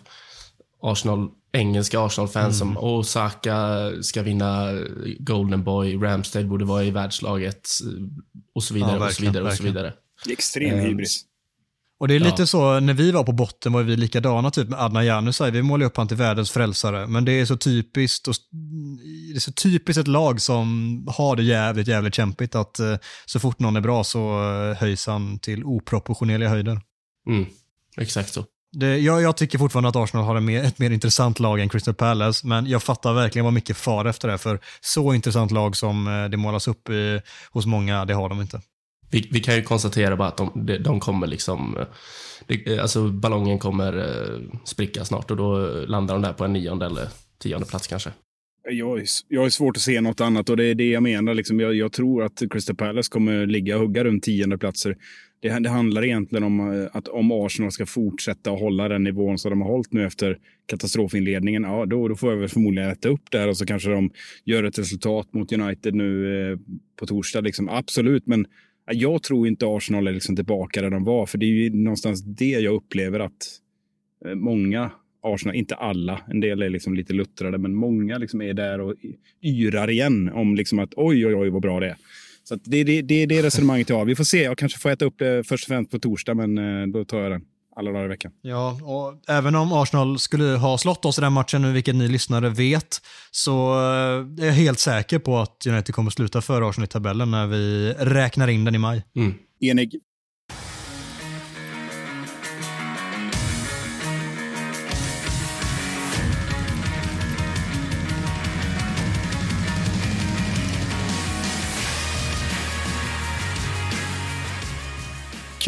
[0.82, 4.72] Arsenal, engelska Arsenal-fans som åh, Saka ska vinna
[5.20, 7.70] Golden Boy, Ramsdale borde vara i världslaget
[8.56, 9.94] och så vidare Ja, och så vidare och så vidare.
[10.26, 11.26] Det är extrem Ehm, hybris.
[12.00, 12.46] Och det är lite Ja.
[12.46, 15.52] så, när vi var på botten var vi likadana typ med Adnan Januzaj.
[15.52, 17.08] Vi målade upp han till världens frälsare.
[17.08, 18.36] Men det är så typiskt, och,
[19.32, 22.96] det är så typiskt ett lag som har det jävligt, jävligt kämpigt att eh,
[23.26, 24.20] så fort någon är bra så
[24.54, 26.82] eh, höjs han till oproportionerliga höjder.
[27.28, 27.46] Mm,
[27.98, 28.46] exakt så.
[28.72, 31.94] Det, jag, jag tycker fortfarande att Arsenal har mer, ett mer intressant lag än Crystal
[31.94, 36.08] Palace, men jag fattar verkligen vad mycket far efter det, för så intressant lag som
[36.08, 37.22] eh, det målas upp i,
[37.52, 38.62] hos många, det har de inte
[39.12, 41.78] vi, vi kan ju konstatera bara att de, de kommer liksom...
[42.48, 45.58] Det, alltså ballongen kommer eh, spricka snart och då
[45.88, 47.08] landar de där på en nionde eller
[47.38, 48.12] tionde plats kanske.
[48.70, 51.34] Jag, jag har svårt att se något annat och det är det jag menar.
[51.34, 54.98] Liksom, jag, jag tror att Crystal Palace kommer ligga och hugga runt tionde platser.
[55.42, 59.38] Det, det, handlar egentligen om eh, att om Arsenal ska fortsätta att hålla den nivån
[59.38, 63.10] som de har hållit nu efter katastrofinledningen, ja, då, då får jag väl förmodligen äta
[63.10, 64.12] upp det här och så kanske de
[64.46, 66.58] gör ett resultat mot United nu eh,
[67.00, 67.42] på torsdag.
[67.42, 67.70] Liksom.
[67.70, 68.46] Absolut, men
[68.94, 72.22] jag tror inte Arsenal är liksom tillbaka där de var, för det är ju någonstans
[72.22, 73.60] det jag upplever att
[74.26, 78.54] eh, många Arsenal, inte alla, en del är liksom lite luttrade, men många liksom är
[78.54, 78.96] där och
[79.42, 81.96] yrar igen om liksom att oj, oj, oj vad bra det är.
[82.44, 84.06] Så det är det, är det resonemanget jag har.
[84.06, 86.58] Vi får se, jag kanske får äta upp det först och främst på torsdag, men
[86.58, 87.46] eh, då tar jag den
[87.76, 88.32] alla dagar i veckan.
[88.42, 92.08] Ja, och även om Arsenal skulle ha slått oss i den matchen nu, vilket ni
[92.08, 93.02] lyssnare vet,
[93.32, 97.32] så eh, är jag helt säker på att United kommer sluta före Arsenal i tabellen
[97.32, 99.04] när vi räknar in den i maj.
[99.16, 99.34] Mm.
[99.62, 100.00] Enig.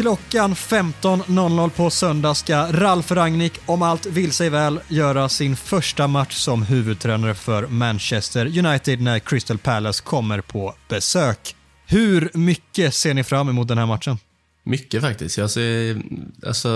[0.02, 6.06] Klockan 15.00 på söndag ska Ralf Rangnick, om allt vill sig väl, göra sin första
[6.06, 11.56] match som huvudtränare för Manchester United när Crystal Palace kommer på besök.
[11.86, 14.18] Hur mycket ser ni fram emot den här matchen?
[14.64, 15.38] Mycket faktiskt.
[15.38, 16.02] Jag ser,
[16.46, 16.68] alltså,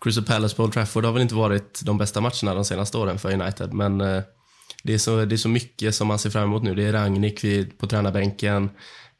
[0.00, 3.18] Crystal Palace på Old Trafford har väl inte varit de bästa matcherna de senaste åren
[3.18, 4.22] för United, men eh,
[4.82, 6.74] det, är så, det är så mycket som man ser fram emot nu.
[6.74, 7.44] Det är Rangnick
[7.78, 8.64] på tränarbänken,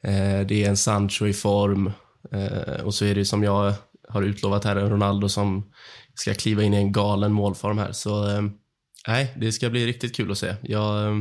[0.03, 1.93] eh, det är en Sancho i form,
[2.85, 3.75] och så är det som jag
[4.09, 5.71] har utlovat här, Ronaldo som
[6.15, 7.93] ska kliva in i en galen målform här.
[7.93, 8.43] Så eh,
[9.09, 10.55] nej, det ska bli riktigt kul att se.
[10.63, 11.19] Jag, eh,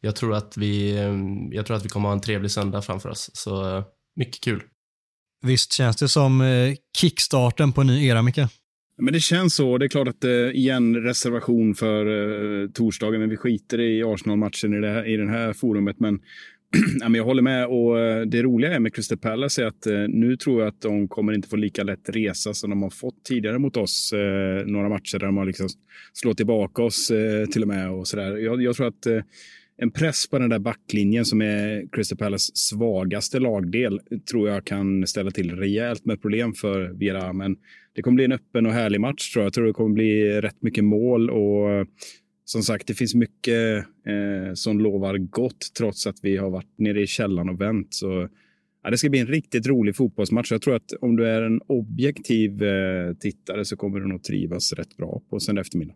[0.00, 0.92] jag, tror att vi,
[1.52, 3.30] jag tror att vi kommer ha en trevlig söndag framför oss.
[3.32, 3.84] Så
[4.16, 4.62] mycket kul.
[5.42, 6.42] Visst känns det som
[6.96, 8.38] kickstarten på en ny era, Micke?
[9.00, 9.78] Men det känns så.
[9.78, 10.24] Det är klart att
[10.54, 15.52] igen reservation för uh, torsdagen, men vi skiter i Arsenal-matchen i, det, i det här
[15.52, 16.00] forumet.
[16.00, 16.20] Men
[17.14, 17.66] jag håller med.
[17.66, 20.80] Och eh, det roliga är med Crystal Palace är att eh, nu tror jag att
[20.80, 24.12] de kommer inte få lika lätt resa som de har fått tidigare mot oss.
[24.12, 25.68] Eh, några matcher där de har liksom
[26.12, 27.12] slått tillbaka oss
[27.52, 27.90] till och med.
[27.90, 28.36] och så där.
[28.36, 29.06] Jag, jag tror att
[29.80, 34.00] en press på den där backlinjen som är Crystal Palace svagaste lagdel
[34.30, 37.32] tror jag kan ställa till rejält med problem för Vera.
[37.32, 37.56] Men
[37.94, 39.46] det kommer bli en öppen och härlig match tror jag.
[39.46, 41.86] Jag tror det kommer bli rätt mycket mål och
[42.50, 43.76] som sagt, det finns mycket
[44.06, 47.94] eh, som lovar gott trots att vi har varit nere i källan och vänt.
[47.94, 48.28] Så,
[48.82, 50.52] ja, det ska bli en riktigt rolig fotbollsmatch.
[50.52, 54.72] Jag tror att om du är en objektiv eh, tittare så kommer du nog trivas
[54.72, 55.94] rätt bra på söndag eftermiddag.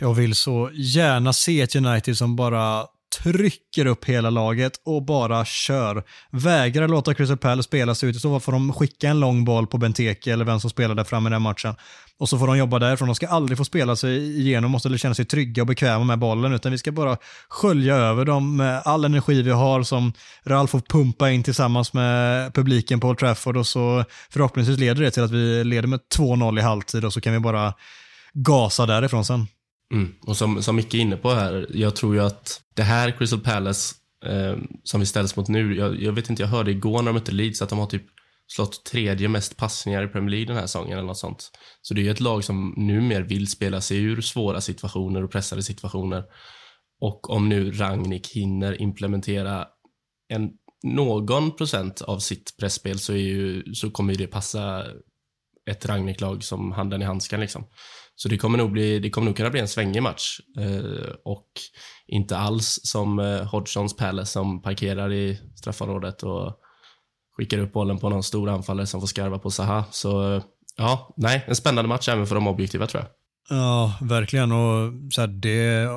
[0.00, 2.86] Jag vill så gärna se ett United som bara
[3.20, 6.02] trycker upp hela laget och bara kör.
[6.30, 8.16] Vägrar låta Crystal Palace spela sig ut.
[8.16, 10.94] I så fall får de skicka en lång boll på Benteke eller vem som spelar
[10.94, 11.74] där framme i den matchen.
[12.18, 13.08] Och så får de jobba därifrån.
[13.08, 16.52] De ska aldrig få spela sig igenom, måste känna sig trygga och bekväma med bollen,
[16.52, 17.16] utan vi ska bara
[17.48, 20.12] skölja över dem med all energi vi har som
[20.44, 25.10] Ralf får pumpa in tillsammans med publiken på Old Trafford och så förhoppningsvis leder det
[25.10, 27.74] till att vi leder med 2-0 i halvtid och så kan vi bara
[28.32, 29.46] gasa därifrån sen.
[29.92, 30.14] Mm.
[30.26, 33.40] Och som, som Micke är inne på här, jag tror ju att det här Crystal
[33.40, 37.06] Palace eh, som vi ställs mot nu, jag, jag, vet inte, jag hörde igår när
[37.06, 38.06] de mötte Leeds att de har typ
[38.46, 41.50] slått tredje mest passningar i Premier League den här säsongen eller något sånt.
[41.82, 45.30] Så det är ju ett lag som numera vill spela sig ur svåra situationer och
[45.30, 46.24] pressade situationer.
[47.00, 49.66] Och om nu Rangnick hinner implementera
[50.28, 50.50] en,
[50.82, 54.86] någon procent av sitt pressspel så, är ju, så kommer ju det passa
[55.70, 57.64] ett Rangnick-lag som handen i handsken liksom.
[58.22, 60.40] Så det kommer nog, bli, det kommer nog kunna bli en svängig match.
[60.58, 61.46] Eh, och
[62.06, 66.56] inte alls som eh, Hodgsons Palace som parkerar i straffområdet och
[67.36, 69.84] skickar upp bollen på någon stor anfallare som får skarva på Zaha.
[69.90, 70.42] Så eh,
[70.76, 73.10] ja, nej, en spännande match även för de objektiva tror jag.
[73.58, 74.52] Ja, verkligen.
[74.52, 75.88] Och så här, det,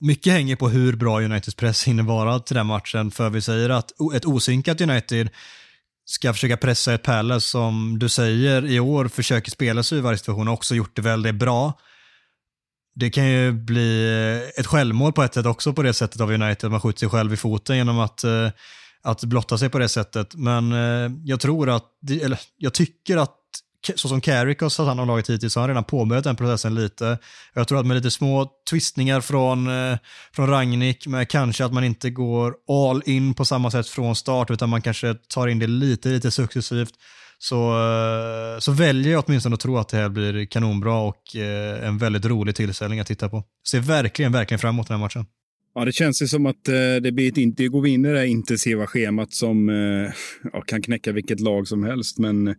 [0.00, 3.10] mycket hänger på hur bra Uniteds press hinner vara till den matchen.
[3.10, 5.28] För vi säger att ett osynkat United
[6.06, 10.18] ska försöka pressa ett Palace som du säger i år försöker spela sig i varje
[10.18, 11.78] situation och också gjort det väldigt bra.
[12.94, 14.10] Det kan ju bli
[14.56, 17.32] ett självmål på ett sätt också på det sättet av United, man skjuter sig själv
[17.32, 18.50] i foten genom att, eh,
[19.02, 20.34] att blotta sig på det sättet.
[20.34, 21.90] Men eh, jag tror att,
[22.22, 23.35] eller jag tycker att
[23.96, 26.36] så som Carrick har satt hand om laget hittills så har han redan påbörjat den
[26.36, 27.18] processen lite.
[27.54, 29.98] Jag tror att med lite små twistningar från, eh,
[30.32, 34.50] från Ragnik, med kanske att man inte går all in på samma sätt från start,
[34.50, 36.92] utan man kanske tar in det lite, lite successivt,
[37.38, 41.88] så, eh, så väljer jag åtminstone att tro att det här blir kanonbra och eh,
[41.88, 43.44] en väldigt rolig tillställning att titta på.
[43.68, 45.26] Ser verkligen, verkligen fram emot den här matchen.
[45.74, 46.64] Ja, det känns ju som att
[47.02, 49.68] det blir ett, inte går vi in i det här intensiva schemat som
[50.52, 52.18] ja, kan knäcka vilket lag som helst.
[52.18, 52.54] Men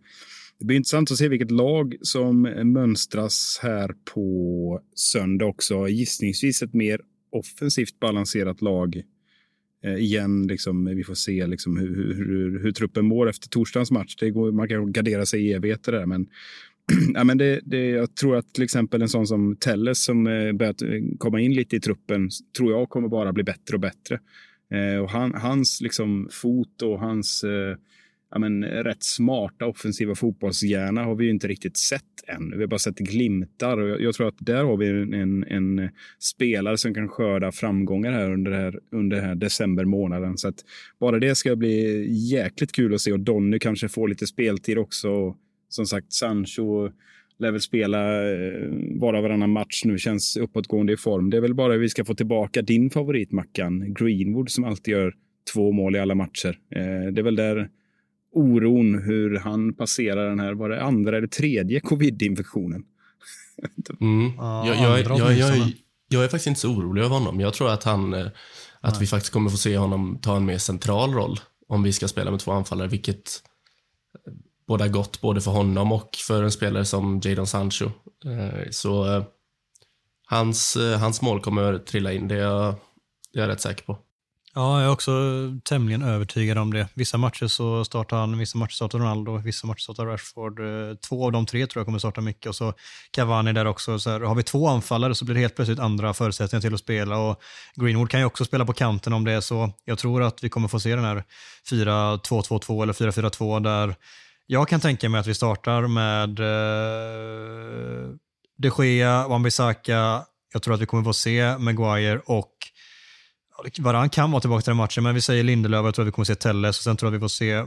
[0.58, 5.88] det blir intressant att se vilket lag som mönstras här på söndag också.
[5.88, 7.00] Gissningsvis ett mer
[7.30, 9.02] offensivt balanserat lag
[9.84, 10.46] eh, igen.
[10.46, 14.16] Liksom, vi får se liksom, hur, hur, hur, hur truppen mår efter torsdagens match.
[14.16, 16.26] Det går, man kan gardera sig i evigheter där, men
[17.14, 20.52] ja, men det, det, jag tror att till exempel en sån som Telles som eh,
[20.52, 20.88] börjat eh,
[21.18, 24.20] komma in lite i truppen tror jag kommer bara bli bättre och bättre.
[24.70, 27.76] Eh, och han, hans liksom, fot och hans eh,
[28.30, 32.50] ja, men, rätt smarta offensiva fotbollshjärna har vi ju inte riktigt sett än.
[32.50, 35.44] Vi har bara sett glimtar och jag, jag tror att där har vi en, en,
[35.44, 40.38] en, spelare som kan skörda framgångar här under, här, under här december månaden.
[40.38, 40.64] Så att
[41.00, 45.36] bara det ska bli jäkligt kul att se och Donny kanske får lite speltid också
[45.68, 46.90] som sagt, Sancho
[47.38, 48.68] lär väl spela eh,
[49.00, 51.30] varannan match nu, känns uppåtgående i form.
[51.30, 55.14] Det är väl bara vi ska få tillbaka din favorit, Mackan, Greenwood, som alltid gör
[55.54, 56.58] två mål i alla matcher.
[56.70, 57.70] Eh, det är väl där
[58.32, 62.84] oron hur han passerar den här, var det andra eller tredje covid-infektionen?
[64.00, 64.32] Mm.
[64.38, 65.72] jag, jag, jag, jag,
[66.08, 67.40] jag, är faktiskt inte så orolig över honom.
[67.40, 68.26] Jag tror att, han, eh,
[68.80, 72.08] att vi faktiskt kommer få se honom ta en mer central roll om vi ska
[72.08, 73.42] spela med två anfallare, vilket
[74.68, 77.84] båda gott både för honom och för en spelare som Jadon Sancho.
[78.24, 79.24] Eh, så eh,
[80.26, 82.74] hans, eh, hans mål kommer trilla in, det är, jag,
[83.32, 83.98] det är jag rätt säker på.
[84.54, 85.12] Ja, jag är också
[85.64, 86.88] tämligen övertygad om det.
[86.94, 90.60] Vissa matcher så startar han, vissa matcher startar Ronaldo, vissa matcher startar Rashford.
[90.60, 92.74] Eh, två av de tre tror jag kommer starta mycket och så
[93.10, 93.98] Cavani där också.
[93.98, 96.80] Så här, har vi två anfallare så blir det helt plötsligt andra förutsättningar till att
[96.80, 97.40] spela och
[97.74, 99.70] Greenwood kan ju också spela på kanten om det är så.
[99.84, 101.24] Jag tror att vi kommer få se den här
[101.70, 103.94] 4-2-2-2 eller 4-4-2 där
[104.46, 108.14] jag kan tänka mig att vi startar med eh,
[108.56, 110.22] de Gea, Wan-Bissaka.
[110.52, 112.52] Jag tror att vi kommer få se Maguire och
[113.78, 116.12] Varann kan vara tillbaka till den matchen, men vi säger Lindelöf, jag tror att vi
[116.12, 117.64] kommer se Telles och sen tror jag att vi får se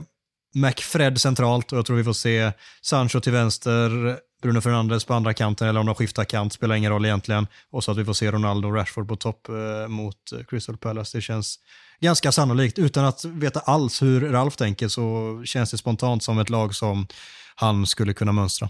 [0.54, 5.34] McFred centralt och jag tror vi får se Sancho till vänster, Bruno Fernandes på andra
[5.34, 7.46] kanten eller om de skiftar kant spelar ingen roll egentligen.
[7.70, 10.76] Och så att vi får se Ronaldo och Rashford på topp eh, mot eh, Crystal
[10.76, 11.18] Palace.
[11.18, 11.58] Det känns
[12.00, 12.78] ganska sannolikt.
[12.78, 17.06] Utan att veta alls hur Ralf tänker så känns det spontant som ett lag som
[17.54, 18.68] han skulle kunna mönstra.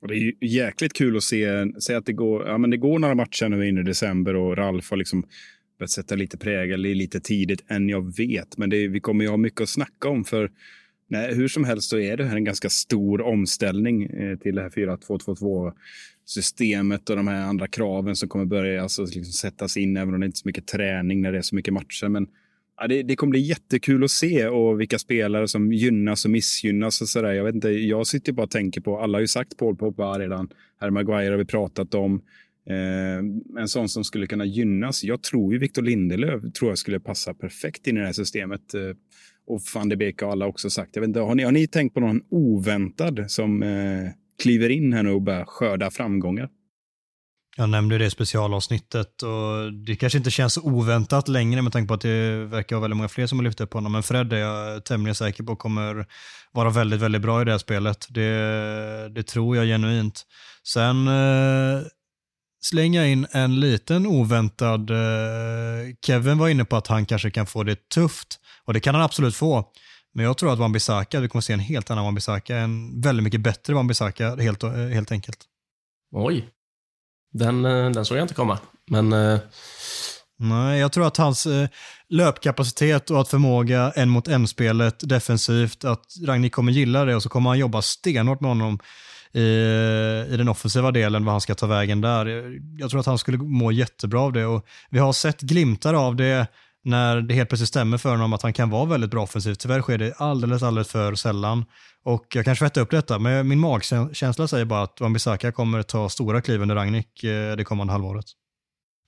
[0.00, 2.98] Och det är jäkligt kul att se, se att det går, ja, men det går
[2.98, 5.24] några matcher nu in i december och Ralf har liksom
[5.78, 8.58] börjat sätta lite prägel lite tidigt än jag vet.
[8.58, 10.50] Men det, vi kommer ju ha mycket att snacka om för
[11.08, 14.62] nej, hur som helst så är det här en ganska stor omställning eh, till det
[14.62, 15.72] här 4-2-2-2
[16.24, 20.20] systemet och de här andra kraven som kommer börja alltså, liksom, sättas in, även om
[20.20, 22.08] det inte är så mycket träning när det är så mycket matcher.
[22.08, 22.26] Men
[22.80, 27.00] ja, det, det, kommer bli jättekul att se och vilka spelare som gynnas och missgynnas.
[27.00, 27.32] Och så där.
[27.32, 30.18] Jag, vet inte, jag sitter bara och tänker på, alla har ju sagt Paul Pogba
[30.18, 30.48] redan,
[30.80, 32.22] Harry Maguire har vi pratat om.
[32.70, 35.04] Eh, en sån som skulle kunna gynnas.
[35.04, 38.74] Jag tror ju Victor Lindelöf tror jag skulle passa perfekt in i det här systemet.
[38.74, 38.80] Eh,
[39.46, 40.90] och van de Beek har alla också sagt.
[40.94, 44.10] Jag vet inte, har, ni, har ni tänkt på någon oväntad som eh,
[44.42, 46.48] kliver in här nu och börjar skörda framgångar?
[47.58, 51.88] Jag nämnde det i specialavsnittet och det kanske inte känns så oväntat längre med tanke
[51.88, 53.92] på att det verkar vara väldigt många fler som har lyft upp honom.
[53.92, 56.06] Men Fred är jag tämligen säker på kommer
[56.52, 58.06] vara väldigt, väldigt bra i det här spelet.
[58.10, 60.22] Det, det tror jag genuint.
[60.64, 61.82] Sen eh,
[62.68, 64.96] slänga in en liten oväntad, eh,
[66.06, 69.04] Kevin var inne på att han kanske kan få det tufft och det kan han
[69.04, 69.64] absolut få.
[70.14, 73.40] Men jag tror att Wan-Bissaka, vi kommer se en helt annan Wan-Bissaka, en väldigt mycket
[73.40, 75.38] bättre Wan-Bissaka helt, eh, helt enkelt.
[76.12, 76.48] Oj.
[77.32, 78.58] Den, eh, den såg jag inte komma.
[78.90, 79.40] Men...
[80.38, 81.46] Nej, jag tror att hans
[82.08, 87.28] löpkapacitet och att förmåga en mot en-spelet defensivt, att Ragnhild kommer gilla det och så
[87.28, 88.78] kommer han jobba stenhårt med honom
[89.36, 92.26] i, i den offensiva delen, vad han ska ta vägen där.
[92.78, 96.16] Jag, tror att han skulle må jättebra av det och vi har sett glimtar av
[96.16, 96.46] det
[96.84, 99.60] när det helt plötsligt stämmer för honom att han kan vara väldigt bra offensivt.
[99.60, 101.64] Tyvärr sker det alldeles, alldeles för sällan.
[102.04, 106.08] Och jag kanske rätta upp detta, men min magkänsla säger bara att Wan-Bissaka kommer ta
[106.08, 108.24] stora kliv under Ragnik eh, det kommande halvåret.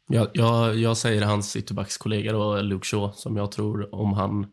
[0.09, 4.47] Jag, jag, jag säger hans ytterbackskollega då, Luke Shaw, som jag tror om han,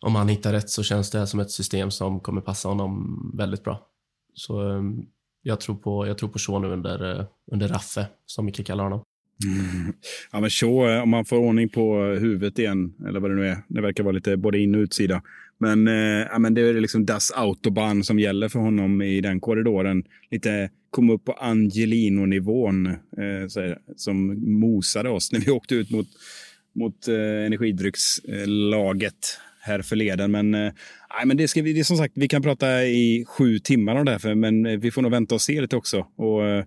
[0.00, 3.64] om han hittar rätt så känns det som ett system som kommer passa honom väldigt
[3.64, 3.91] bra.
[4.34, 5.02] Så ehm,
[5.42, 8.84] jag tror på, jag tror på Shaw nu under, eh, under Raffe, som Micke kallar
[8.84, 9.02] honom.
[9.44, 9.92] Mm.
[10.32, 13.34] Ja, men Shaw, eh, om man får ordning på eh, huvudet igen, eller vad det
[13.34, 13.56] nu är.
[13.68, 15.22] Det verkar vara lite både in och utsida.
[15.58, 19.40] Men, eh, ja, men det är liksom Das Autobahn som gäller för honom i den
[19.40, 20.04] korridoren.
[20.30, 22.96] Lite komma upp på Angelino-nivån eh,
[23.96, 26.06] som mosade oss när vi åkte ut mot,
[26.74, 30.30] mot eh, energidryckslaget här förleden.
[30.30, 30.72] Men,
[31.20, 33.96] eh, men det, ska vi, det är som sagt, vi kan prata i sju timmar
[33.96, 36.06] om det här, för, men vi får nog vänta och se lite också.
[36.16, 36.64] Och, eh,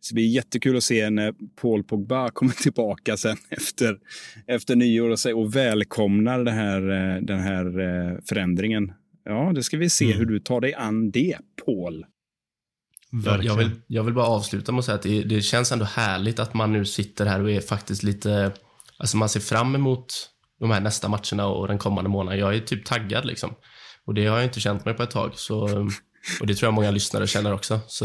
[0.00, 3.98] Så det blir jättekul att se när Paul Pogba kommer tillbaka sen efter,
[4.46, 8.92] efter nyår och, och välkomnar det här, eh, den här eh, förändringen.
[9.24, 10.18] Ja, det ska vi se mm.
[10.18, 12.04] hur du tar dig an det, Paul.
[13.24, 15.84] Jag, jag, vill, jag vill bara avsluta med att säga att det, det, känns ändå
[15.84, 18.52] härligt att man nu sitter här och är faktiskt lite...
[18.96, 20.06] Alltså man ser fram emot
[20.60, 22.40] de här nästa matcherna och den kommande månaden.
[22.40, 23.54] Jag är typ taggad liksom.
[24.06, 25.30] Och det har jag inte känt mig på ett tag.
[25.34, 25.88] Så
[26.40, 27.80] och det tror jag många lyssnare känner också.
[27.86, 28.04] Så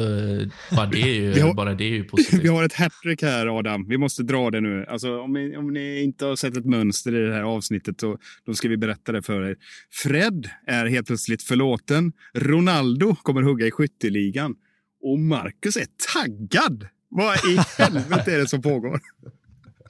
[0.71, 2.43] bara det är ju, har, bara det är ju positivt.
[2.43, 3.85] Vi har ett hattrick här Adam.
[3.87, 4.85] Vi måste dra det nu.
[4.89, 8.17] Alltså, om, ni, om ni inte har sett ett mönster i det här avsnittet så
[8.45, 9.55] då ska vi berätta det för er.
[9.91, 12.11] Fred är helt plötsligt förlåten.
[12.33, 14.55] Ronaldo kommer hugga i skytteligan.
[15.01, 16.87] Och Marcus är taggad.
[17.09, 18.99] Vad i helvete är det som pågår?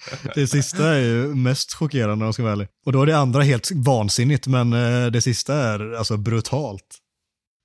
[0.35, 2.67] Det sista är ju mest chockerande om jag ska vara ärlig.
[2.85, 6.85] Och då är det andra helt vansinnigt, men eh, det sista är alltså brutalt.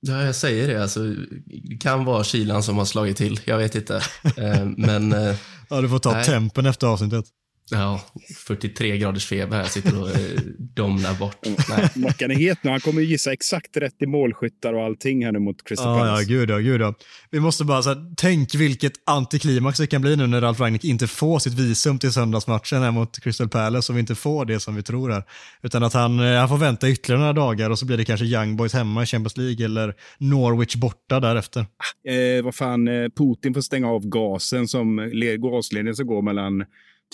[0.07, 0.82] Ja, jag säger det.
[0.82, 1.01] Alltså,
[1.47, 3.41] det kan vara kylan som har slagit till.
[3.45, 4.03] Jag vet inte.
[4.37, 5.12] Eh, men...
[5.12, 5.37] Eh,
[5.68, 6.24] ja, du får ta nej.
[6.24, 7.24] tempen efter avsnittet.
[7.71, 8.01] Ja,
[8.47, 11.47] 43 graders feber här, sitter och eh, domnar bort.
[11.69, 11.91] Nej.
[11.95, 12.71] Mackan är het nu.
[12.71, 16.23] Han kommer gissa exakt rätt i målskyttar och allting här nu mot Crystal ja, Palace.
[16.23, 16.95] Ja, gud ja, gud ja.
[17.31, 20.85] Vi måste bara så här, tänk vilket antiklimax det kan bli nu när Ralf Rangnick
[20.85, 24.61] inte får sitt visum till söndagsmatchen här mot Crystal Palace och vi inte får det
[24.61, 25.23] som vi tror här.
[25.62, 28.27] Utan att han, eh, han får vänta ytterligare några dagar och så blir det kanske
[28.27, 31.61] Young Boys hemma i Champions League eller Norwich borta därefter.
[32.09, 36.65] Eh, vad fan, eh, Putin får stänga av gasen som gasledningen som går mellan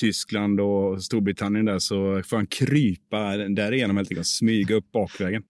[0.00, 5.42] Tyskland och Storbritannien där så får han krypa därigenom helt enkelt, smyga upp bakvägen.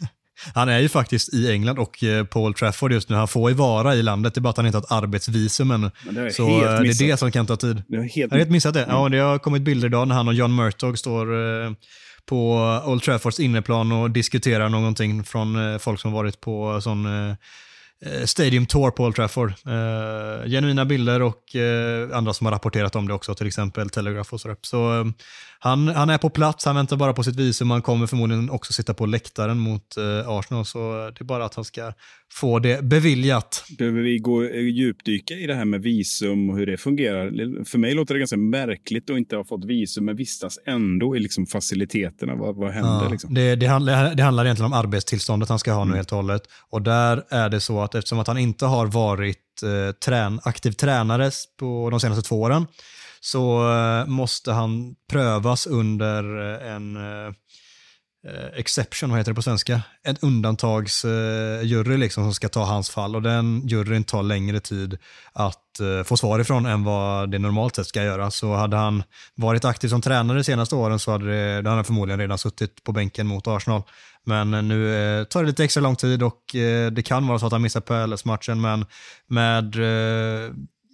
[0.54, 3.16] Han är ju faktiskt i England och eh, Paul Trafford just nu.
[3.16, 5.70] Han får ju vara i landet, det är bara att han inte har ett arbetsvisum
[5.70, 5.90] ännu.
[6.10, 7.82] Det så eh, det är det som kan ta tid.
[7.88, 8.84] Det har helt, helt missat det.
[8.84, 8.96] Mm.
[8.96, 11.34] Ja, det har kommit bilder idag när han och John Murtog står
[11.64, 11.72] eh,
[12.26, 12.54] på
[12.86, 17.06] Old Traffords inneplan och diskuterar någonting från folk som varit på sån
[18.24, 19.50] Stadium Tour på Old Trafford.
[19.50, 24.34] Eh, genuina bilder och eh, andra som har rapporterat om det också, till exempel Telegraph
[24.34, 24.56] och sådär.
[24.62, 25.06] Så eh,
[25.58, 28.72] han, han är på plats, han väntar bara på sitt visum, han kommer förmodligen också
[28.72, 31.92] sitta på läktaren mot eh, Arsenal, så det är bara att han ska
[32.32, 33.64] få det beviljat.
[33.78, 37.64] Behöver vi gå eh, djupdyka i det här med visum och hur det fungerar?
[37.64, 41.20] För mig låter det ganska märkligt att inte ha fått visum, men vistas ändå i
[41.20, 42.34] liksom faciliteterna.
[42.34, 43.04] Vad, vad händer?
[43.04, 43.34] Ja, liksom?
[43.34, 45.90] det, det, handlar, det handlar egentligen om arbetstillståndet han ska ha mm.
[45.90, 46.42] nu helt och hållet.
[46.70, 50.70] Och där är det så att eftersom att han inte har varit eh, trän, aktiv
[50.70, 52.66] tränare på de senaste två åren,
[53.20, 57.32] så eh, måste han prövas under eh, en eh,
[58.28, 59.82] Eh, exception, vad heter det på svenska?
[60.02, 64.98] En undantagsjury eh, liksom som ska ta hans fall och den juryn tar längre tid
[65.32, 68.30] att eh, få svar ifrån än vad det normalt sett ska göra.
[68.30, 69.02] Så hade han
[69.34, 72.84] varit aktiv som tränare de senaste åren så hade, det, hade han förmodligen redan suttit
[72.84, 73.82] på bänken mot Arsenal.
[74.24, 76.40] Men nu tar det lite extra lång tid och
[76.92, 78.86] det kan vara så att han missar PLS-matchen men
[79.26, 79.76] med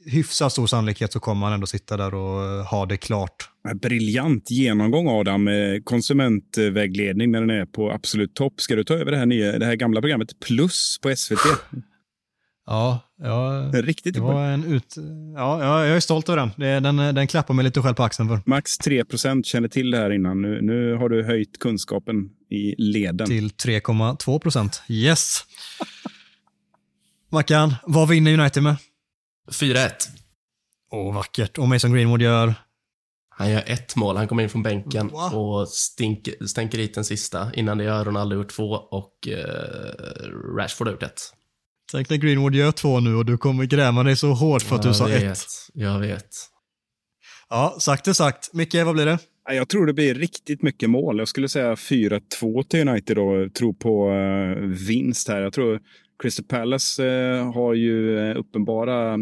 [0.06, 3.48] hyfsat stor sannolikhet så kommer han ändå sitta där och eh, ha det klart.
[3.74, 5.48] Briljant genomgång Adam.
[5.84, 8.60] Konsumentvägledning när den är på absolut topp.
[8.60, 11.38] Ska du ta över det här, nya, det här gamla programmet Plus på SVT?
[12.66, 14.96] Ja, ja Riktigt det var en ut...
[15.36, 16.82] Ja, jag är stolt över den.
[16.82, 18.40] Den, den klappar mig lite själv på axeln för.
[18.46, 20.42] Max 3% känner till det här innan.
[20.42, 23.26] Nu, nu har du höjt kunskapen i leden.
[23.26, 24.82] Till 3,2 procent.
[24.88, 25.44] Yes!
[27.30, 28.76] Mackan, vad vinner United med?
[29.50, 29.90] 4-1.
[30.90, 31.58] Åh, vackert.
[31.58, 32.54] Och Mason Greenwood gör?
[33.28, 34.16] Han gör ett mål.
[34.16, 35.34] Han kommer in från bänken wow.
[35.34, 37.54] och stink, stänker hit den sista.
[37.54, 41.20] Innan det har Ronaldo gjort två och eh, Rashford har gjort ett.
[41.92, 44.84] Tänk när Greenwood gör två nu och du kommer gräma dig så hårt för att
[44.84, 45.44] jag du sa vet, ett.
[45.74, 46.28] Jag vet.
[47.48, 48.52] Ja, sagt är sagt.
[48.52, 49.18] Micke, vad blir det?
[49.48, 51.18] Jag tror det blir riktigt mycket mål.
[51.18, 55.42] Jag skulle säga 4-2 till United och Tror på uh, vinst här.
[55.42, 55.80] Jag tror
[56.22, 59.18] Crystal Palace eh, har ju eh, uppenbara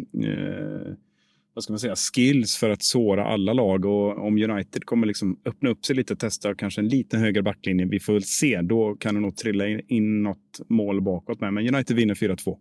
[1.54, 3.84] vad ska man säga, skills för att såra alla lag.
[3.84, 7.42] Och om United kommer liksom öppna upp sig lite och testa kanske en lite högre
[7.42, 8.60] backlinje, vi får väl se.
[8.62, 11.54] Då kan det nog trilla in något mål bakåt med.
[11.54, 12.56] Men United vinner 4-2.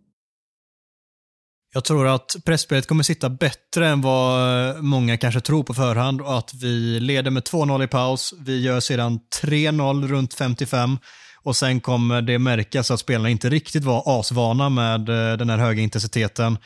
[1.72, 6.38] Jag tror att pressspelet kommer sitta bättre än vad många kanske tror på förhand och
[6.38, 8.34] att vi leder med 2-0 i paus.
[8.38, 10.98] Vi gör sedan 3-0 runt 55
[11.42, 15.58] och sen kommer det märkas att spelarna inte riktigt var asvana med eh, den här
[15.58, 16.58] höga intensiteten.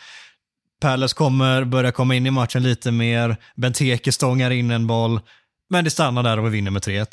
[0.80, 3.36] Palace kommer börja komma in i matchen lite mer.
[3.56, 5.20] Benteke stångar in en boll.
[5.70, 7.06] Men det stannar där och vi vinner med 3-1.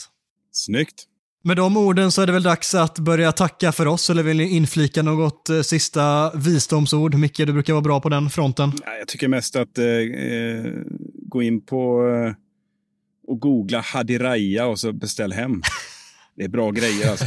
[0.51, 1.07] Snyggt.
[1.43, 4.37] Med de orden så är det väl dags att börja tacka för oss, eller vill
[4.37, 7.15] ni inflika något eh, sista visdomsord?
[7.15, 8.71] Micke, du brukar vara bra på den fronten.
[8.99, 10.65] Jag tycker mest att eh, eh
[11.13, 12.33] gå in på eh,
[13.27, 15.61] och googla Hadiraya och så beställ hem.
[16.35, 17.25] Det är bra grejer alltså.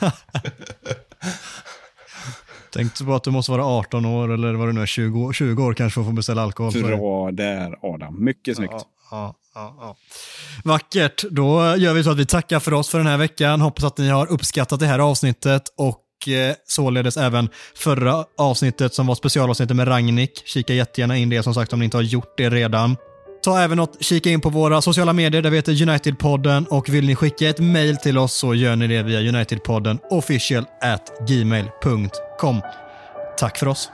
[2.72, 5.64] Tänkte på att du måste vara 18 år eller vad det nu är, 20, 20
[5.64, 6.72] år kanske för att få beställa alkohol.
[6.72, 8.72] Bra där Adam, mycket snyggt.
[8.72, 9.96] Ja, ja, ja, ja.
[10.64, 13.60] Vackert, då gör vi så att vi tackar för oss för den här veckan.
[13.60, 19.06] Hoppas att ni har uppskattat det här avsnittet och eh, således även förra avsnittet som
[19.06, 20.42] var specialavsnittet med Ragnik.
[20.44, 22.96] Kika jättegärna in det som sagt om ni inte har gjort det redan.
[23.46, 27.06] Ta även och kika in på våra sociala medier där vi heter Unitedpodden och vill
[27.06, 32.60] ni skicka ett mail till oss så gör ni det via Unitedpodden official at gmail.com.
[33.38, 33.90] Tack för oss.